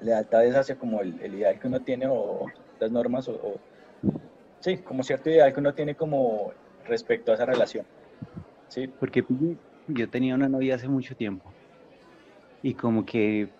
[0.00, 2.46] lealtad es hacia como el, el ideal que uno tiene o
[2.78, 3.60] las normas o, o-
[4.60, 6.52] sí, como cierto ideal que uno tiene como
[6.84, 7.86] respecto a esa relación.
[8.68, 11.56] Sí, Porque pille, yo tenía una novia hace mucho tiempo
[12.62, 13.52] y como que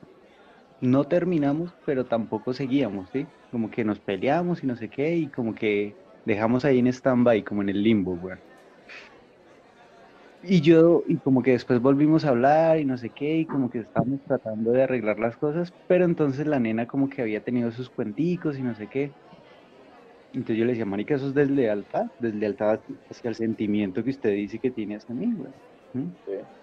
[0.81, 3.27] no terminamos, pero tampoco seguíamos, ¿sí?
[3.51, 7.45] Como que nos peleamos y no sé qué y como que dejamos ahí en stand-by,
[7.45, 8.37] como en el limbo, güey.
[10.43, 13.69] Y yo, y como que después volvimos a hablar y no sé qué, y como
[13.69, 17.71] que estábamos tratando de arreglar las cosas, pero entonces la nena como que había tenido
[17.73, 19.13] sus cuenticos y no sé qué.
[20.33, 24.61] Entonces yo le decía, marica, eso es deslealtad, deslealtad hacia el sentimiento que usted dice
[24.61, 25.53] que tiene hacia mí, güey.
[25.93, 26.60] Sí.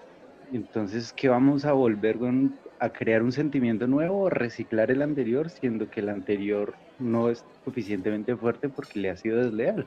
[0.52, 2.18] Entonces, ¿qué vamos a volver
[2.80, 7.44] a crear un sentimiento nuevo o reciclar el anterior, siendo que el anterior no es
[7.66, 9.86] suficientemente fuerte porque le ha sido desleal?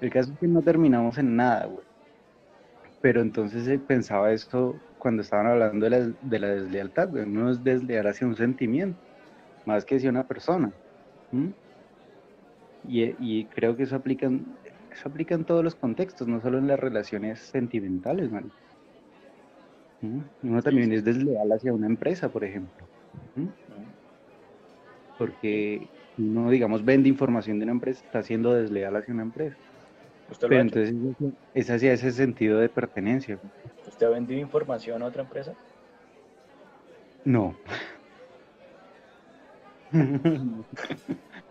[0.00, 1.84] El caso es que no terminamos en nada, güey.
[3.00, 7.26] Pero entonces eh, pensaba esto cuando estaban hablando de la, de la deslealtad, güey.
[7.26, 8.98] No es desleal hacia un sentimiento,
[9.64, 10.72] más que hacia una persona.
[12.88, 14.44] y creo que eso aplica, en,
[14.90, 18.50] eso aplica en todos los contextos, no solo en las relaciones sentimentales, man.
[20.00, 20.20] ¿Mm?
[20.44, 22.86] Uno también es desleal hacia una empresa, por ejemplo.
[23.36, 23.46] ¿Mm?
[25.18, 29.56] Porque uno, digamos, vende información de una empresa, está siendo desleal hacia una empresa.
[30.30, 30.94] ¿Usted, lo Pero entonces
[31.54, 33.38] es hacia ese sentido de pertenencia.
[33.86, 35.54] ¿Usted ha vendido información a otra empresa?
[37.24, 37.54] No.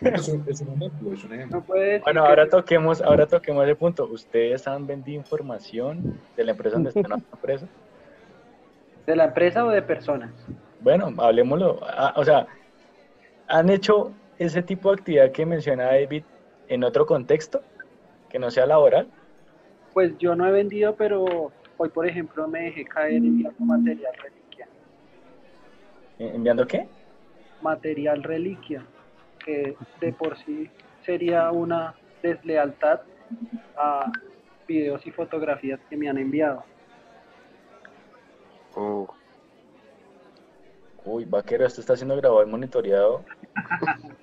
[0.00, 1.58] Es un, es un ejemplo, es un ejemplo.
[1.58, 4.06] No puede decir Bueno, que- ahora toquemos, ahora toquemos el punto.
[4.06, 7.66] ¿Ustedes han vendido información de la empresa donde están a otra empresa?
[9.06, 10.30] ¿De la empresa o de personas?
[10.80, 11.80] Bueno, hablemoslo.
[11.82, 12.46] Ah, o sea,
[13.48, 16.22] ¿han hecho ese tipo de actividad que menciona David
[16.68, 17.62] en otro contexto
[18.30, 19.08] que no sea laboral?
[19.92, 24.68] Pues yo no he vendido, pero hoy, por ejemplo, me dejé caer enviando material reliquia.
[26.18, 26.86] ¿Eh, ¿Enviando qué?
[27.62, 28.84] Material reliquia,
[29.44, 30.70] que de por sí
[31.04, 33.00] sería una deslealtad
[33.76, 34.10] a
[34.66, 36.64] videos y fotografías que me han enviado.
[38.74, 39.08] Oh,
[41.04, 43.24] Uy, vaquero, esto está siendo grabado y monitoreado.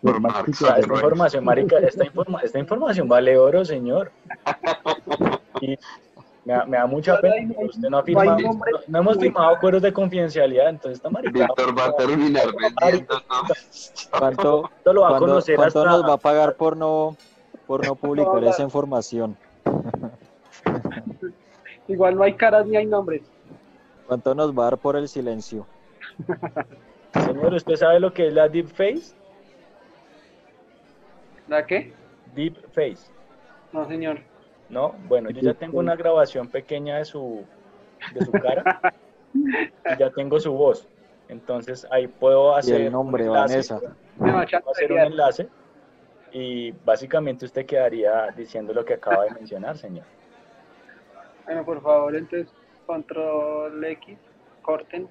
[0.00, 4.10] por esta información, marica, esta, informa- esta información vale oro, señor.
[5.60, 5.76] Y
[6.48, 7.52] me da, me da mucha pena.
[7.54, 11.46] porque Usted no ha firmado, no, no hemos firmado acuerdos de confidencialidad, entonces está marica.
[11.46, 13.20] Víctor va a terminar vendiendo.
[14.18, 17.16] ¿Cuánto, Esto lo va a cuándo- conocer cuánto hasta- nos va a pagar por no,
[17.66, 19.36] por no publicar esa información?
[21.88, 23.22] Igual no hay caras ni hay nombres.
[24.06, 25.66] ¿Cuánto nos va a dar por el silencio?
[27.12, 29.14] Señor, ¿usted sabe lo que es la deep face?
[31.46, 31.92] ¿La qué?
[32.34, 33.10] Deep face.
[33.72, 34.20] No, señor.
[34.68, 34.94] ¿No?
[35.08, 37.44] Bueno, yo ya tengo una grabación pequeña de su,
[38.14, 38.80] de su cara
[39.34, 40.86] y ya tengo su voz.
[41.28, 43.80] Entonces ahí puedo Y hacer el nombre, un enlace, Vanessa.
[44.18, 45.48] Puedo hacer un enlace
[46.32, 50.04] y básicamente usted quedaría diciendo lo que acaba de mencionar, señor.
[51.44, 52.52] Bueno, por favor, entonces,
[52.86, 54.18] control X,
[54.62, 55.08] corten.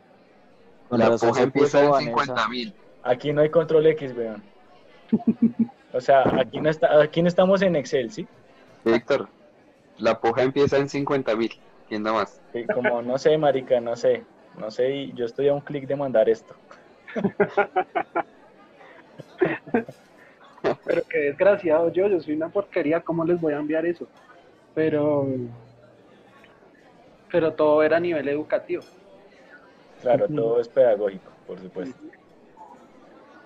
[0.89, 1.07] Con La
[1.39, 2.11] empieza en Vanessa.
[2.11, 2.73] 50 mil.
[3.03, 4.43] Aquí no hay control X, weón.
[5.93, 8.27] O sea, aquí no, está, aquí no estamos en Excel, ¿sí?
[8.83, 9.27] Víctor,
[9.97, 11.51] la puja empieza en 50 mil.
[11.87, 12.41] ¿Quién da más?
[12.51, 14.23] Sí, Como no sé, marica, no sé.
[14.57, 16.55] No sé, y yo estoy a un clic de mandar esto.
[20.83, 24.07] Pero qué desgraciado yo, yo soy una porquería, ¿cómo les voy a enviar eso?
[24.73, 25.27] Pero,
[27.31, 28.83] pero todo era a nivel educativo.
[30.01, 31.99] Claro, todo es pedagógico, por supuesto.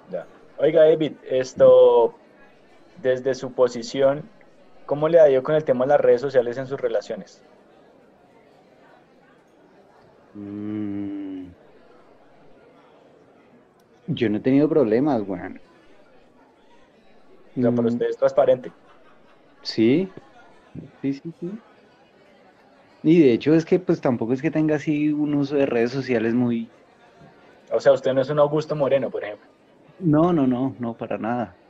[0.09, 0.25] Ya.
[0.57, 2.15] Oiga, David, esto,
[3.01, 4.23] desde su posición,
[4.85, 7.43] ¿cómo le ha ido con el tema de las redes sociales en sus relaciones?
[10.35, 11.51] Mm.
[14.07, 15.59] Yo no he tenido problemas, weón.
[17.55, 18.71] O sea, para Mm, usted es transparente.
[19.63, 20.13] Sí,
[21.01, 21.63] sí, sí, sí.
[23.03, 25.91] Y de hecho es que pues tampoco es que tenga así un uso de redes
[25.91, 26.69] sociales muy...
[27.71, 29.47] O sea, usted no es un Augusto Moreno, por ejemplo.
[29.99, 31.60] No, no, no, no, para nada.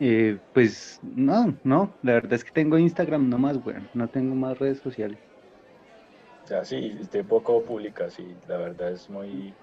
[0.00, 4.58] Eh, pues no, no, la verdad es que tengo Instagram nomás, weón, no tengo más
[4.58, 5.18] redes sociales.
[6.44, 9.54] O sea, sí, usted poco publica, sí, la verdad es muy...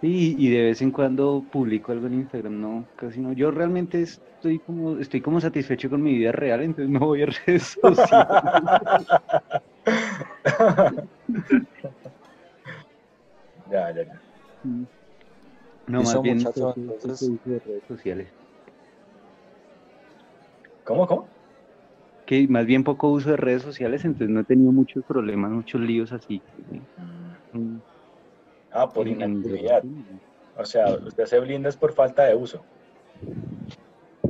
[0.00, 3.34] Sí, y de vez en cuando publico algo en Instagram, no, casi no.
[3.34, 7.26] Yo realmente estoy como, estoy como satisfecho con mi vida real, entonces no voy a
[7.26, 9.06] redes sociales.
[13.70, 14.20] ya, ya, ya.
[15.86, 18.28] No, Listo, más bien poco- poco entonces- de redes sociales.
[20.90, 21.28] ¿Cómo, cómo?
[22.26, 25.80] Que más bien poco uso de redes sociales, entonces no he tenido muchos problemas, muchos
[25.80, 26.42] líos así.
[27.52, 27.76] Mm,
[28.72, 29.84] Ah, por en- en- inactividad.
[30.56, 32.64] O sea, usted se blinda es por falta de uso.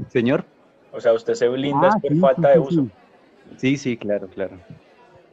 [0.08, 0.44] Señor.
[0.92, 2.86] O sea, usted se blinda es Ah, por sí, falta sí, de sí, uso.
[3.56, 3.76] sí.
[3.78, 4.60] Sí, claro, claro.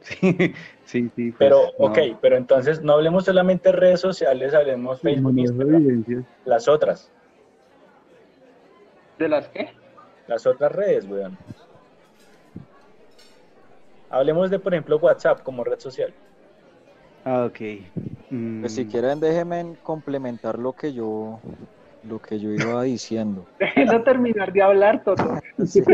[0.00, 0.54] Sí,
[0.86, 1.32] sí, sí.
[1.32, 1.86] pues, Pero, no.
[1.88, 6.24] ok, pero entonces no hablemos solamente de redes sociales, hablemos Facebook, Manejo Instagram, evidencias.
[6.46, 7.10] las otras,
[9.18, 9.68] ¿De las qué?
[10.28, 11.36] Las otras redes, weón.
[14.10, 16.12] Hablemos de, por ejemplo, WhatsApp como red social.
[17.24, 17.60] Ah, ok.
[18.30, 21.40] Mm, Pues si quieren déjenme complementar lo que yo
[22.04, 23.44] lo que yo iba diciendo.
[23.58, 25.38] Déjenlo terminar de hablar, Toto.
[25.66, 25.82] Sí.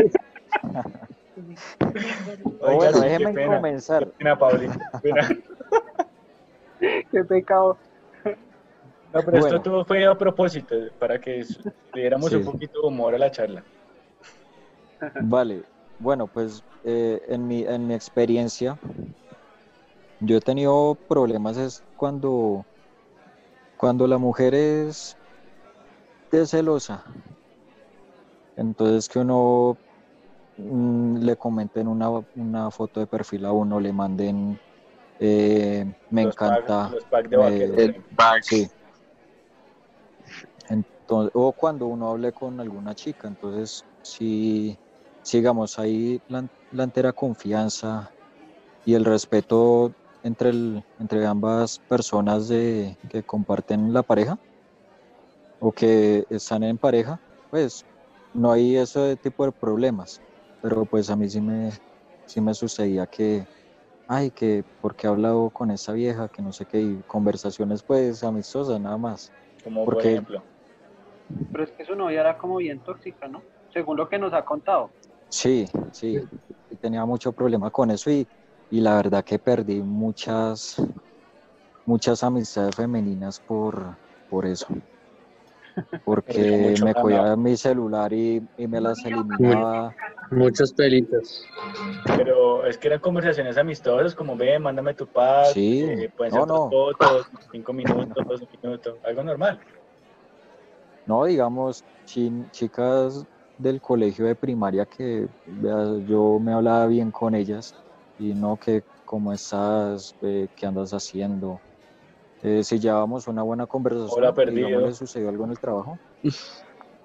[2.61, 4.05] Oiga, bueno, qué déjenme pena, comenzar.
[4.05, 5.27] Qué pena, Paulito, qué pena.
[7.11, 7.77] Qué pecado.
[8.25, 9.47] No, pero Bueno.
[9.47, 11.43] esto todo fue a propósito, para que
[11.93, 12.35] le diéramos Sí.
[12.35, 13.63] un poquito de humor a la charla.
[15.21, 15.63] Vale,
[15.97, 18.77] bueno, pues eh, en mi, en mi experiencia,
[20.19, 22.65] yo he tenido problemas es cuando,
[23.77, 25.15] cuando la mujer es
[26.31, 27.03] de celosa.
[28.55, 29.77] Entonces que uno
[30.57, 34.57] mm, le comenten una, una foto de perfil a uno, le manden,
[35.19, 36.89] eh, me Los pack- encanta.
[36.91, 38.43] los pack de El back.
[38.43, 38.67] Sí.
[40.69, 44.77] Entonces, o cuando uno hable con alguna chica, entonces si
[45.25, 48.11] sigamos ahí la, la entera confianza
[48.85, 49.91] y el respeto
[50.23, 54.37] entre, el, entre ambas personas de, que comparten la pareja
[55.59, 57.83] o que están en pareja, pues
[58.35, 60.21] no hay ese tipo de problemas.
[60.61, 61.71] Pero pues a mí sí me,
[62.27, 63.47] sí me sucedía que,
[64.07, 68.23] ay, que porque he hablado con esa vieja, que no sé qué, y conversaciones pues
[68.23, 69.31] amistosas nada más.
[69.63, 70.43] Como por Porque- ejemplo.
[71.51, 73.41] Pero es que su novia era como bien tóxica, ¿no?
[73.73, 74.91] Según lo que nos ha contado.
[75.29, 76.17] Sí, sí,
[76.79, 78.27] tenía mucho problema con eso y,
[78.69, 80.75] y la verdad que perdí muchas,
[81.85, 84.67] muchas amistades femeninas por, por eso.
[86.03, 89.95] Porque me cogía mi celular y, y me las eliminaba.
[90.31, 91.43] Muchos pelitos.
[92.17, 96.41] Pero es que eran conversaciones amistosas, como ve, mándame tu paz, Sí, eh, pueden ser
[96.41, 96.69] no, dos no.
[96.69, 99.59] fotos, cinco minutos, dos minutos, algo normal.
[101.05, 103.25] No, digamos, chin- chicas
[103.57, 105.27] del colegio de primaria que
[106.05, 107.73] yo me hablaba bien con ellas
[108.17, 111.61] y no que cómo estás, Eh, qué andas haciendo.
[112.41, 114.81] Eh, si llevábamos una buena conversación, Hola, perdido.
[114.81, 115.99] le sucedió algo en el trabajo.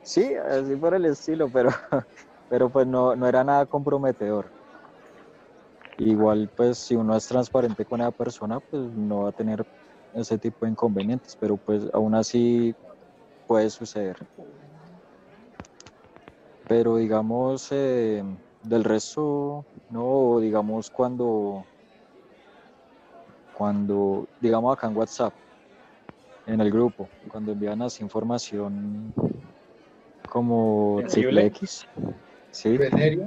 [0.02, 1.70] Sí, así por el estilo, pero,
[2.48, 4.50] pero pues no, no era nada comprometedor.
[5.98, 9.62] Igual, pues si uno es transparente con esa persona, pues no va a tener
[10.14, 12.74] ese tipo de inconvenientes, pero pues aún así
[13.46, 14.16] puede suceder.
[16.70, 18.22] Pero digamos, eh,
[18.62, 21.64] del resto, no, digamos cuando,
[23.59, 25.35] cuando, digamos acá en WhatsApp,
[26.46, 29.12] en el grupo, cuando envían así información
[30.28, 31.88] como triple X,
[32.52, 32.78] ¿sí?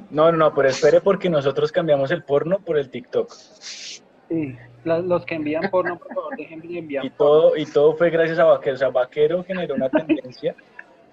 [0.09, 3.29] No, no, no, pero espere porque nosotros cambiamos el porno por el TikTok.
[3.29, 4.55] Sí.
[4.85, 7.41] Los que envían porno, por favor, dejen de enviar Y porno.
[7.41, 8.75] todo, y todo fue gracias a Vaquero.
[8.75, 10.55] O sea, Vaquero generó una tendencia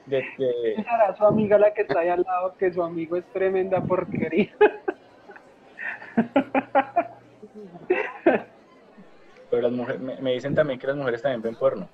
[0.06, 3.24] de, de- Pensará su amiga la que está ahí al lado que su amigo es
[3.32, 4.50] tremenda porquería.
[9.50, 11.88] Pero las mujeres, me, me dicen también que las mujeres también ven porno.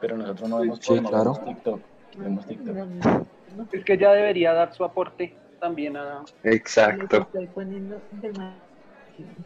[0.00, 1.32] Pero nosotros no vemos Sí, porno, claro.
[1.32, 1.80] vemos TikTok.
[2.16, 2.76] Vemos TikTok.
[3.72, 6.24] Es que ella debería dar su aporte también a...
[6.42, 7.28] Exacto.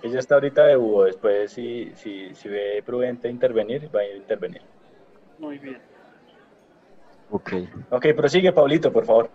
[0.03, 1.05] Ella está ahorita de Hugo.
[1.05, 4.63] Después, si, si, si ve prudente intervenir, va a intervenir.
[5.39, 5.81] Muy bien.
[7.29, 7.53] Ok.
[7.91, 9.31] Ok, prosigue, Paulito, por favor.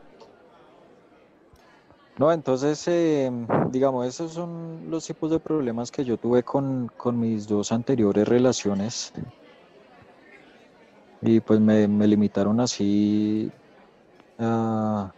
[2.18, 3.32] No, entonces, eh,
[3.72, 8.28] digamos, esos son los tipos de problemas que yo tuve con, con mis dos anteriores
[8.28, 9.12] relaciones.
[11.22, 13.54] Y pues me, me limitaron así,
[14.40, 15.14] a-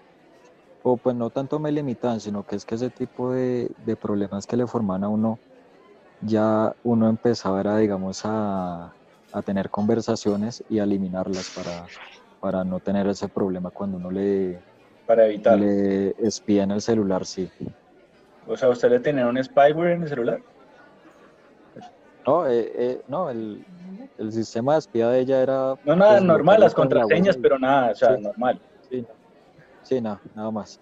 [0.83, 4.47] o pues no tanto me limitan, sino que es que ese tipo de, de problemas
[4.47, 5.41] que le forman a uno
[6.19, 8.97] ya uno empezaba, era, digamos, a,
[9.33, 11.87] a tener conversaciones y a eliminarlas para,
[12.41, 14.61] para no tener ese problema cuando uno le,
[15.05, 15.57] Para evitar.
[15.57, 17.49] le espía en el celular, sí.
[18.47, 20.41] O sea, ¿usted le tenía un spyware en el celular?
[22.25, 23.63] No, eh, eh, no el,
[24.17, 25.75] el sistema de espía de ella era...
[25.83, 28.23] No, nada, pues, normal, las la contraseñas, pero nada, o sea, Sí.
[28.23, 28.61] normal.
[28.89, 29.07] Sí,
[29.83, 30.79] sí, no, nada más.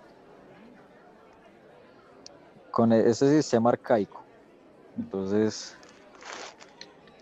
[2.72, 4.26] Con e- ese sistema arcaico.
[4.98, 5.78] Entonces,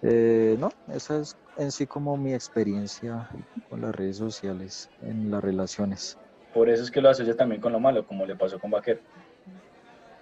[0.04, 3.30] eh, no, esa es en sí como mi experiencia
[3.68, 6.18] con las redes sociales, en las relaciones.
[6.54, 9.02] Por eso es que lo asocia también con lo malo, como le pasó con Vaquero.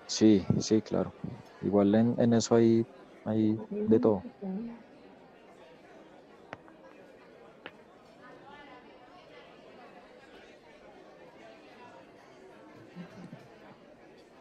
[0.07, 1.13] Sí, sí, claro.
[1.61, 2.85] Igual en, en eso hay,
[3.23, 4.23] hay de todo.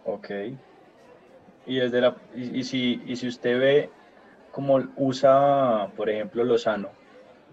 [0.04, 0.30] Ok.
[1.66, 3.92] Y desde la y, y si y si usted ve
[4.54, 6.96] cómo usa, por ejemplo, Lozano,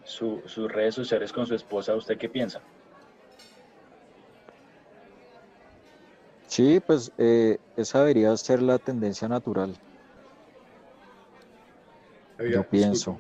[0.04, 2.64] su- sus redes sociales con su esposa, ¿usted qué piensa?
[6.48, 9.76] Sí, pues eh, esa debería ser la tendencia natural.
[12.38, 13.20] Oiga, Yo pienso.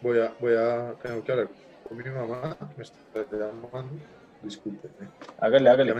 [0.00, 1.50] Voy a, voy a, tengo que hablar
[1.82, 3.96] con mi mamá, me está llamando.
[4.42, 5.12] Discúlpenme.
[5.38, 5.94] Hágale, hágale.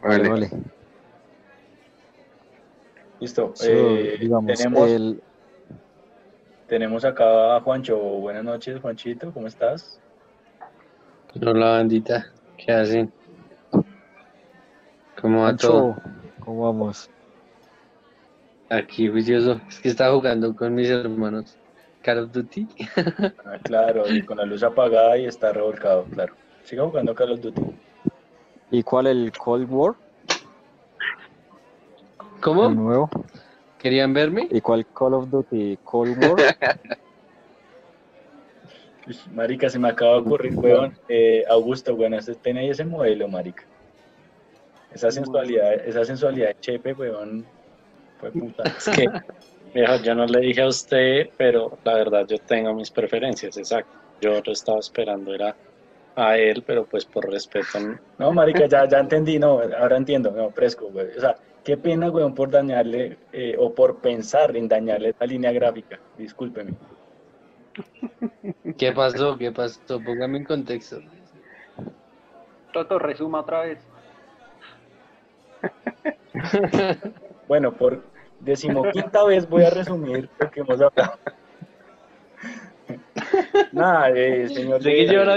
[0.00, 0.50] Vale.
[3.18, 3.54] Listo.
[3.64, 5.22] Eh, digamos, tenemos, el,
[6.70, 7.98] tenemos acá a Juancho.
[7.98, 10.00] Buenas noches, Juanchito, ¿cómo estás?
[11.34, 13.12] Hola bandita, ¿qué hacen?
[15.20, 15.96] ¿Cómo va todo?
[15.96, 17.10] Pancho, ¿cómo vamos?
[18.68, 21.58] Aquí juicioso, es que estaba jugando con mis hermanos
[22.02, 22.68] Call of Duty.
[23.44, 26.34] Ah, claro, y con la luz apagada y está revolcado, claro.
[26.62, 27.62] Siga jugando Call of Duty.
[28.70, 29.96] ¿Y cuál el Cold War?
[32.36, 32.70] El ¿Cómo?
[32.70, 33.10] nuevo.
[33.80, 34.46] ¿Querían verme?
[34.50, 35.78] ¿Y cuál Call of Duty?
[35.82, 36.36] Cold War.
[39.32, 40.96] Marica, se me acaba de ocurrir, weón.
[41.08, 43.64] Eh, Augusto, bueno, este tiene ahí ese modelo, marica.
[44.92, 47.46] Esa sensualidad, esa sensualidad de Chepe, weón,
[48.18, 48.62] fue puta.
[48.78, 49.06] Es que,
[49.74, 53.98] viejo, yo no le dije a usted, pero la verdad yo tengo mis preferencias, exacto.
[54.20, 55.56] Yo lo estaba esperando, era
[56.14, 57.78] a él, pero pues por respeto.
[58.18, 61.08] No, marica, ya, ya entendí, no, ahora entiendo, no, fresco, güey.
[61.16, 65.52] O sea, qué pena, weón, por dañarle, eh, o por pensar en dañarle esta línea
[65.52, 65.98] gráfica.
[66.16, 66.72] Discúlpeme.
[68.76, 69.36] ¿Qué pasó?
[69.36, 70.00] ¿Qué pasó?
[70.00, 71.00] Póngame en contexto.
[72.72, 73.78] Toto, resuma otra vez.
[77.48, 78.04] Bueno, por
[78.38, 81.18] decimoquinta vez voy a resumir lo que hemos hablado.
[83.72, 84.80] Nada, eh, señor.
[84.80, 85.36] De- la.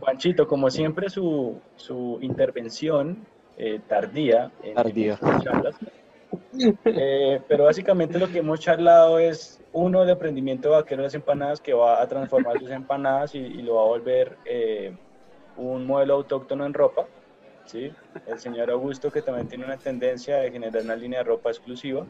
[0.00, 3.24] Juanchito, como siempre, su, su intervención
[3.56, 5.18] eh, tardía en, Tardía.
[5.42, 5.76] charlas.
[6.84, 11.60] Eh, pero básicamente lo que hemos charlado es uno el emprendimiento vaquero de las empanadas
[11.60, 14.92] que va a transformar sus empanadas y, y lo va a volver eh,
[15.56, 17.06] un modelo autóctono en ropa.
[17.64, 17.92] ¿sí?
[18.26, 22.04] El señor Augusto que también tiene una tendencia de generar una línea de ropa exclusiva.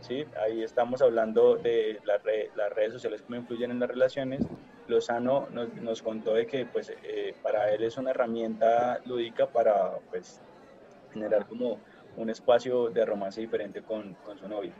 [0.00, 0.24] ¿sí?
[0.44, 4.46] Ahí estamos hablando de las, re- las redes sociales cómo influyen en las relaciones.
[4.88, 9.98] Lozano nos, nos contó de que pues, eh, para él es una herramienta lúdica para
[10.10, 10.40] pues,
[11.12, 11.80] generar como
[12.16, 14.74] un espacio de romance diferente con, con su novia,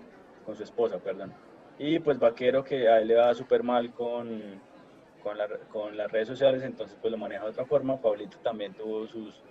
[0.45, 1.33] con su esposa, perdón.
[1.79, 4.61] Y pues Vaquero que a él le va súper mal con,
[5.23, 8.01] con, la- con las redes sociales, entonces pues lo maneja de otra forma.
[8.01, 9.43] Pablito también tuvo sus,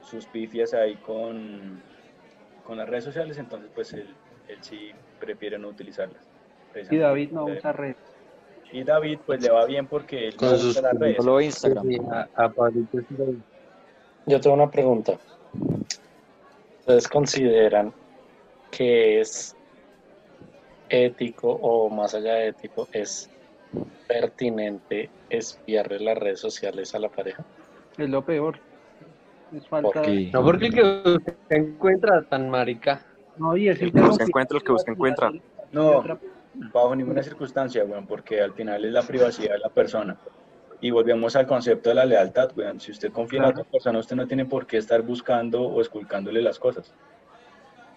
[0.00, 1.82] sus pifias ahí con,
[2.64, 4.16] con las redes sociales, entonces pues él,
[4.48, 6.26] él sí prefiere no utilizarlas.
[6.90, 7.96] Y David no usa red.
[8.72, 11.16] Y David pues le va bien porque él no Con sus usa las redes.
[11.18, 11.86] Solo Instagram.
[11.86, 12.98] Sí, a, a Pablito
[14.24, 15.18] Yo tengo una pregunta.
[16.82, 17.92] ¿Ustedes consideran
[18.72, 19.54] que es
[20.88, 23.30] ético o más allá de ético, es
[24.08, 27.44] pertinente espiarle las redes sociales a la pareja?
[27.96, 28.58] Es lo peor.
[29.56, 29.92] Es falta.
[29.92, 30.30] ¿Por qué?
[30.32, 33.06] No porque el que usted encuentra tan marica.
[33.36, 35.30] No, y es El que busca encuentra, el que busca encuentra.
[35.70, 36.02] No,
[36.74, 40.16] bajo ninguna circunstancia, weón, porque al final es la privacidad de la persona.
[40.82, 42.80] Y volvemos al concepto de la lealtad, weón.
[42.80, 43.60] Si usted confía en Claro.
[43.60, 46.92] otra persona, usted no tiene por qué estar buscando o esculcándole las cosas.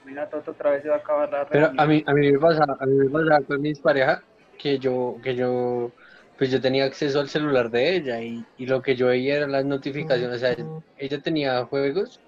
[0.05, 1.47] Mira, Toto otra vez se va a acabar la.
[1.47, 4.21] Pero a mí, a mí me pasaba, a mí me pasaba con mis parejas
[4.59, 5.91] que yo, que yo,
[6.37, 9.51] pues yo tenía acceso al celular de ella y, y lo que yo veía eran
[9.51, 10.37] las notificaciones.
[10.37, 10.55] O sea,
[10.97, 12.21] ella tenía juegos.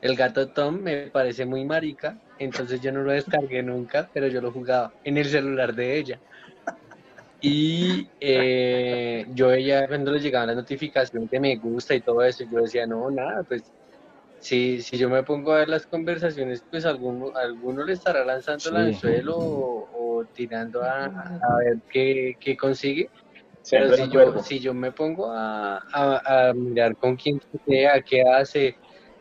[0.00, 4.40] El gato Tom me parece muy marica, entonces yo no lo descargué nunca, pero yo
[4.40, 6.18] lo jugaba en el celular de ella.
[7.42, 12.44] Y eh, yo veía cuando le llegaban las notificaciones de me gusta y todo eso,
[12.50, 13.72] yo decía, no, nada, pues
[14.38, 18.70] si, si yo me pongo a ver las conversaciones, pues alguno, alguno le estará lanzando
[18.70, 18.80] el Sí.
[18.94, 23.08] anzuelo o, o tirando a, a ver qué, qué consigue.
[23.62, 28.00] Siempre Pero si yo, si yo me pongo a, a, a mirar con quién sea,
[28.02, 28.76] qué hace,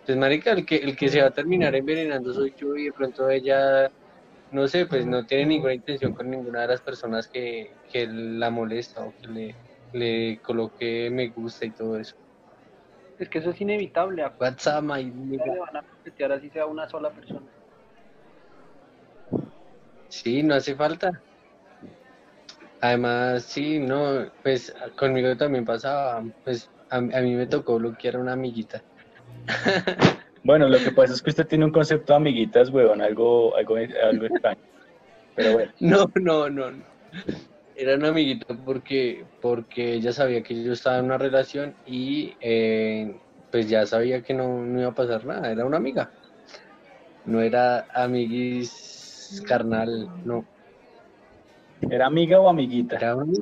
[0.06, 2.94] pues marica, el que, el que se va a terminar envenenando soy yo y de
[2.94, 3.90] pronto ella,
[4.52, 8.50] no sé, pues no tiene ninguna intención con ninguna de las personas que, que la
[8.50, 9.56] molesta o que le,
[9.94, 12.16] le coloque me gusta y todo eso.
[13.18, 14.24] Es que eso es inevitable.
[14.24, 15.46] ¿A WhatsApp, my nigga.
[15.46, 17.48] le van a coquetear así sea una sola persona?
[20.08, 21.22] Sí, no hace falta.
[22.82, 28.20] Además, sí, no, pues conmigo también pasaba, pues a, a mí me tocó bloquear a
[28.20, 28.82] una amiguita.
[30.44, 33.76] Bueno, lo que pasa es que usted tiene un concepto de amiguitas, weón, algo, algo,
[33.76, 34.62] algo extraño.
[35.36, 36.84] Pero bueno, No, no, no, no.
[37.82, 43.22] Era una amiguita porque, porque ella sabía que yo estaba en una relación y eh,
[43.52, 46.14] pues ya sabía que no, no iba a pasar nada, era una amiga.
[47.34, 47.64] No era
[48.02, 48.74] amiguis
[49.48, 50.46] carnal, no,
[51.96, 52.98] ¿era amiga o amiguita?
[52.98, 53.34] era una.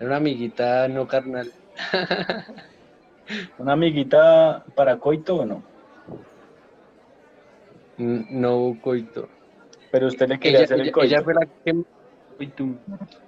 [0.00, 1.52] Era una amiguita no carnal.
[3.58, 5.58] ¿Una amiguita para coito o no?
[7.98, 8.52] N- No
[8.82, 9.28] coito.
[9.92, 11.14] Pero usted le quería Ella, hacer el ella, coito.
[11.16, 11.72] ella fue la que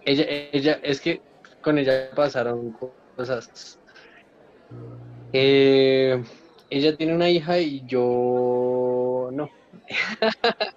[0.04, 1.20] ella, ella, es que
[1.60, 2.76] con ella pasaron
[3.16, 3.78] cosas.
[5.32, 6.22] Eh,
[6.70, 9.48] ella tiene una hija y yo no.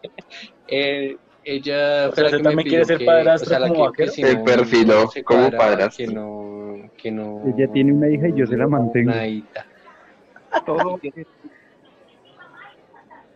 [0.67, 4.05] Eh, ella O sea, que me también quiere ser que- padrastro o sea, como que-
[4.05, 6.05] que si Se no- perfiló no como padrastro.
[6.07, 7.43] Que no, que no.
[7.55, 9.11] Ella tiene una hija y yo se la mantengo.
[10.65, 10.99] Todo.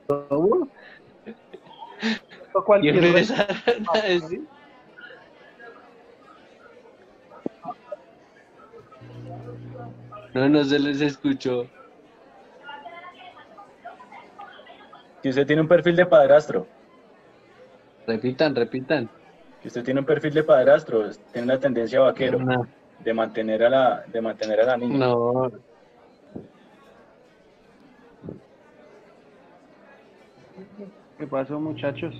[0.07, 0.67] ¿Cómo?
[2.51, 3.55] todo Y cualquier empezaron
[10.33, 11.67] No, no se les escuchó.
[15.21, 16.67] Que usted tiene un perfil de padrastro.
[18.07, 19.09] Repitan, repitan.
[19.61, 21.09] Que usted tiene un perfil de padrastro.
[21.33, 22.39] Tiene una tendencia vaquero.
[22.39, 22.65] No,
[23.03, 24.97] De mantener a la, de mantener a la niña.
[24.99, 25.51] no,
[31.17, 32.15] ¿Qué pasó, muchachos?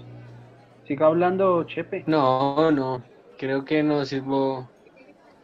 [0.86, 2.04] Siga hablando, Chepe.
[2.08, 3.02] no, no.
[3.38, 4.70] Creo que no sirvo.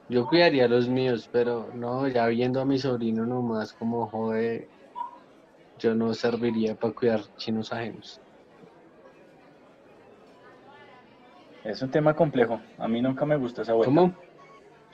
[0.07, 4.67] Yo cuidaría a los míos, pero no, ya viendo a mi sobrino nomás como jode,
[5.79, 8.21] yo no serviría para cuidar chinos ajenos.
[11.63, 12.61] Es un tema complejo.
[12.77, 13.87] A mí nunca me gustó esa vuelta.
[13.87, 14.13] ¿Cómo?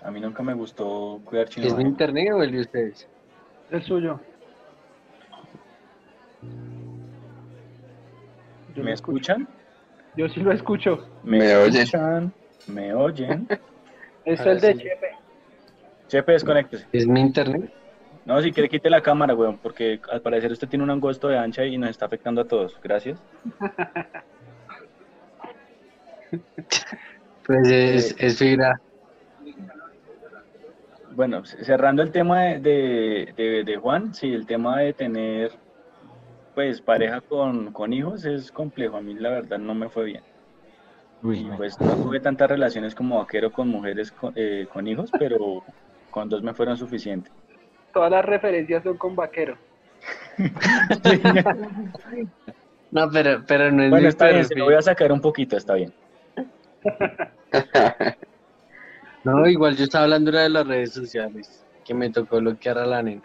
[0.02, 1.68] A mí nunca me gustó cuidar chino.
[1.68, 3.10] ¿Es mi internet o el de ustedes?
[3.70, 4.20] El suyo.
[8.74, 9.48] Yo ¿Me escuchan?
[10.16, 11.06] Yo sí lo escucho.
[11.24, 11.82] Me oyen.
[11.82, 12.34] escuchan?
[12.68, 13.48] ¿Me oyen?
[14.26, 14.80] Es el de sí.
[14.80, 15.08] Chepe.
[16.08, 16.88] Chepe, desconéctese.
[16.92, 17.72] ¿Es mi internet?
[18.26, 21.38] No, si quiere quite la cámara, weón, porque al parecer usted tiene un angosto de
[21.38, 22.78] ancha y nos está afectando a todos.
[22.84, 23.20] Gracias.
[27.46, 28.80] Pues es, es fibra.
[31.14, 35.52] Bueno, cerrando el tema de, de, de- de Juan, sí, el tema de tener
[36.56, 38.96] pues pareja con, con hijos es complejo.
[38.98, 40.24] A mí la verdad no me fue bien.
[41.24, 45.12] Uy, Y pues no tuve tantas relaciones como vaquero con mujeres con, eh, con hijos,
[45.20, 45.64] pero
[46.10, 47.32] con dos me fueron suficientes.
[47.94, 49.58] Todas las referencias son con vaquero.
[52.92, 55.56] No, pero, pero no es Bueno, está bien, se lo voy a sacar un poquito,
[55.58, 55.94] está bien.
[59.24, 63.04] No, igual yo estaba hablando de las redes sociales, que me tocó bloquear a la
[63.04, 63.22] nena,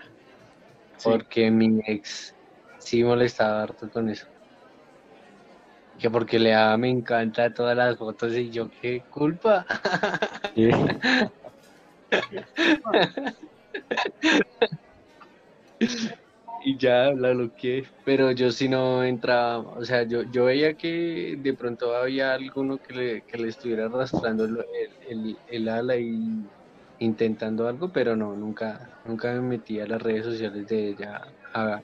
[0.99, 1.09] Sí.
[1.11, 2.35] porque mi ex
[2.79, 4.27] sí molestaba harto con eso.
[5.99, 9.67] Que porque le daba me encanta todas las fotos y yo, ¿qué culpa?
[16.65, 21.37] Y ya la bloqueé, pero yo sí no entraba, o sea, yo, yo veía que
[21.39, 26.51] de pronto había alguno que le, que le estuviera arrastrando el, el ala y
[26.99, 31.21] intentando algo, pero no, nunca, nunca me metí a las redes sociales de ella
[31.55, 31.83] a,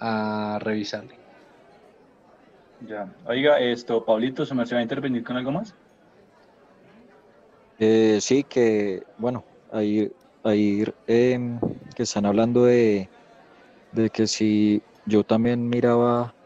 [0.00, 1.23] a revisarle.
[2.80, 3.12] Ya.
[3.26, 5.74] Oiga, esto, Pablito, ¿su merced va a intervenir con algo más?
[7.78, 10.10] Eh, sí, que bueno, ahí,
[10.42, 11.58] ahí em,
[11.94, 13.10] que están hablando de,
[13.92, 16.36] de que si yo también miraba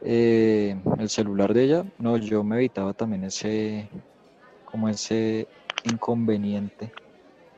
[0.00, 3.90] eh, el celular de ella, no, yo me evitaba también ese,
[4.64, 5.48] como ese
[5.84, 6.92] inconveniente,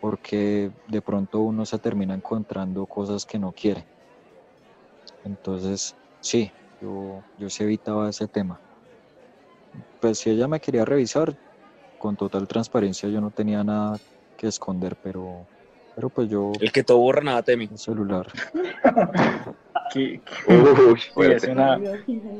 [0.01, 3.87] porque de pronto uno se termina encontrando cosas que no quiere.
[5.25, 8.61] Entonces, sí, yo, yo sí evitaba ese tema.
[10.01, 11.35] Pues si ella me quería revisar,
[11.99, 13.99] con total transparencia yo no tenía nada
[14.37, 15.47] que esconder, pero,
[15.95, 17.65] pero pues yo El que todo borra nada teme.
[17.65, 18.27] el celular.
[19.93, 20.21] Sí,
[21.17, 21.79] es una,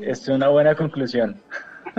[0.01, 1.41] es una buena conclusión.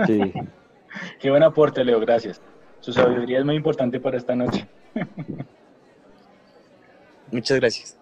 [0.05, 0.31] Sí.
[1.19, 2.41] Qué buen aporte, Leo, gracias.
[2.79, 4.67] Su sabiduría es muy importante para esta noche.
[7.31, 7.99] Muchas gracias.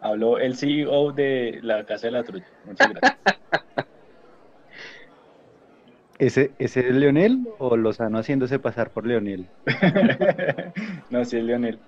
[0.00, 2.46] Habló el CEO de la Casa de la Trucha.
[2.64, 3.18] Muchas gracias.
[6.18, 9.46] ¿Ese, ¿Ese es Leonel o Lozano haciéndose pasar por Leonel?
[11.10, 11.78] no, sí es Leonel.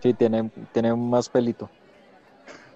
[0.00, 1.70] Sí, tiene, tiene más pelito.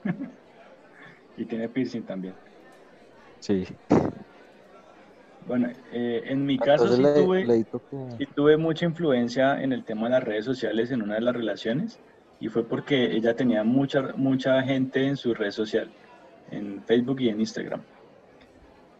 [1.36, 2.34] y tiene piercing también.
[3.40, 3.66] Sí.
[5.48, 7.64] Bueno, eh, en mi caso sí, tuve,
[8.18, 11.34] sí tuve mucha influencia en el tema de las redes sociales en una de las
[11.34, 11.98] relaciones
[12.40, 15.90] y fue porque ella tenía mucha, mucha gente en su red social,
[16.50, 17.82] en Facebook y en Instagram.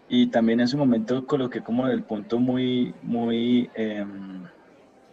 [0.09, 4.45] Y también en su momento coloqué como el punto muy, muy, em,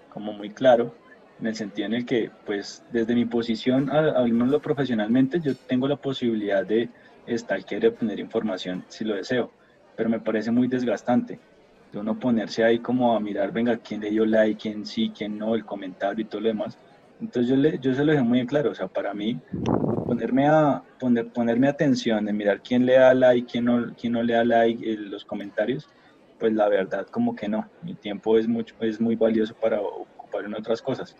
[0.09, 0.95] como muy claro,
[1.39, 5.97] en el sentido en el que, pues, desde mi posición, hablándolo profesionalmente, yo tengo la
[5.97, 6.89] posibilidad de
[7.27, 9.51] stalkear y obtener información si lo deseo,
[9.95, 11.39] pero me parece muy desgastante
[11.91, 15.37] de uno ponerse ahí como a mirar, venga, quién le dio like, quién sí, quién
[15.37, 16.77] no, el comentario y todo lo demás.
[17.21, 19.39] Entonces yo, le, yo se lo dejé muy claro, o sea, para mí
[20.05, 24.21] ponerme a poner, ponerme atención de mirar quién le da like, quién no, quién no
[24.21, 25.87] le da like, en los comentarios,
[26.39, 30.45] pues la verdad como que no, mi tiempo es mucho es muy valioso para ocupar
[30.45, 31.15] en otras cosas.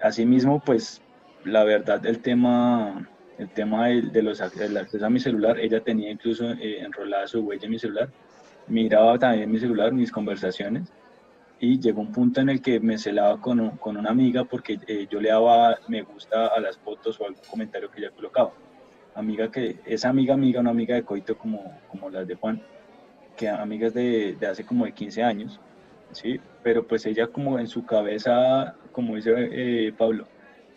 [0.00, 1.02] Asimismo, pues
[1.44, 3.08] la verdad el tema
[3.38, 7.40] el tema de, los del acceso a mi celular, ella tenía incluso eh, enrolada su
[7.40, 8.10] huella en mi celular,
[8.66, 10.92] miraba también mi celular, mis conversaciones
[11.60, 15.06] y llegó un punto en el que me celaba con, con una amiga porque eh,
[15.10, 18.52] yo le daba me gusta a las fotos o algún comentario que ella colocaba.
[19.14, 22.62] Amiga que, esa amiga amiga, una amiga de coito como, como las de Juan,
[23.36, 25.60] que amigas de, de hace como de 15 años,
[26.12, 26.40] ¿sí?
[26.62, 30.26] Pero pues ella como en su cabeza, como dice eh, Pablo,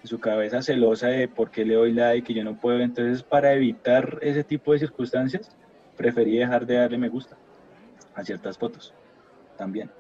[0.02, 3.22] en su cabeza celosa de por qué le doy like que yo no puedo, entonces
[3.22, 5.56] para evitar ese tipo de circunstancias,
[5.96, 7.38] preferí dejar de darle me gusta
[8.16, 8.96] a ciertas fotos
[9.58, 9.92] también.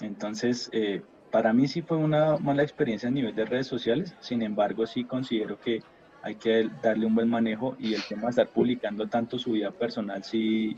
[0.00, 4.42] Entonces, eh, para mí sí fue una mala experiencia a nivel de redes sociales, sin
[4.42, 5.80] embargo sí considero que
[6.22, 9.70] hay que darle un buen manejo y el tema de estar publicando tanto su vida
[9.70, 10.74] personal sí,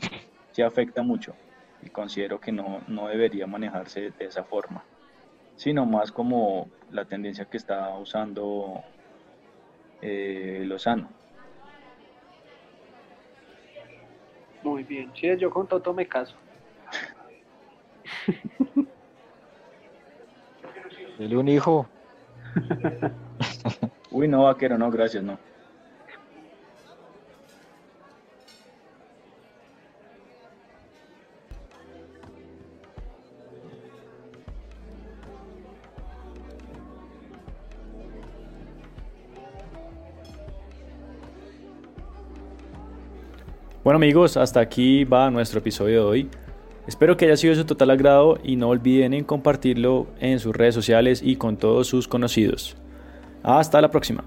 [0.51, 1.35] sí afecta mucho
[1.81, 4.85] y considero que no, no debería manejarse de esa forma,
[5.55, 8.83] sino más como la tendencia que está usando
[10.01, 11.09] eh, Lozano.
[14.63, 16.35] Muy bien, sí, yo con Toto me caso.
[21.21, 21.87] Dile un hijo.
[24.09, 25.37] Uy, no, vaquero, no, gracias, no.
[43.83, 46.29] Bueno amigos, hasta aquí va nuestro episodio de hoy.
[46.87, 50.55] Espero que haya sido de su total agrado y no olviden en compartirlo en sus
[50.55, 52.75] redes sociales y con todos sus conocidos.
[53.43, 54.23] Hasta la próxima.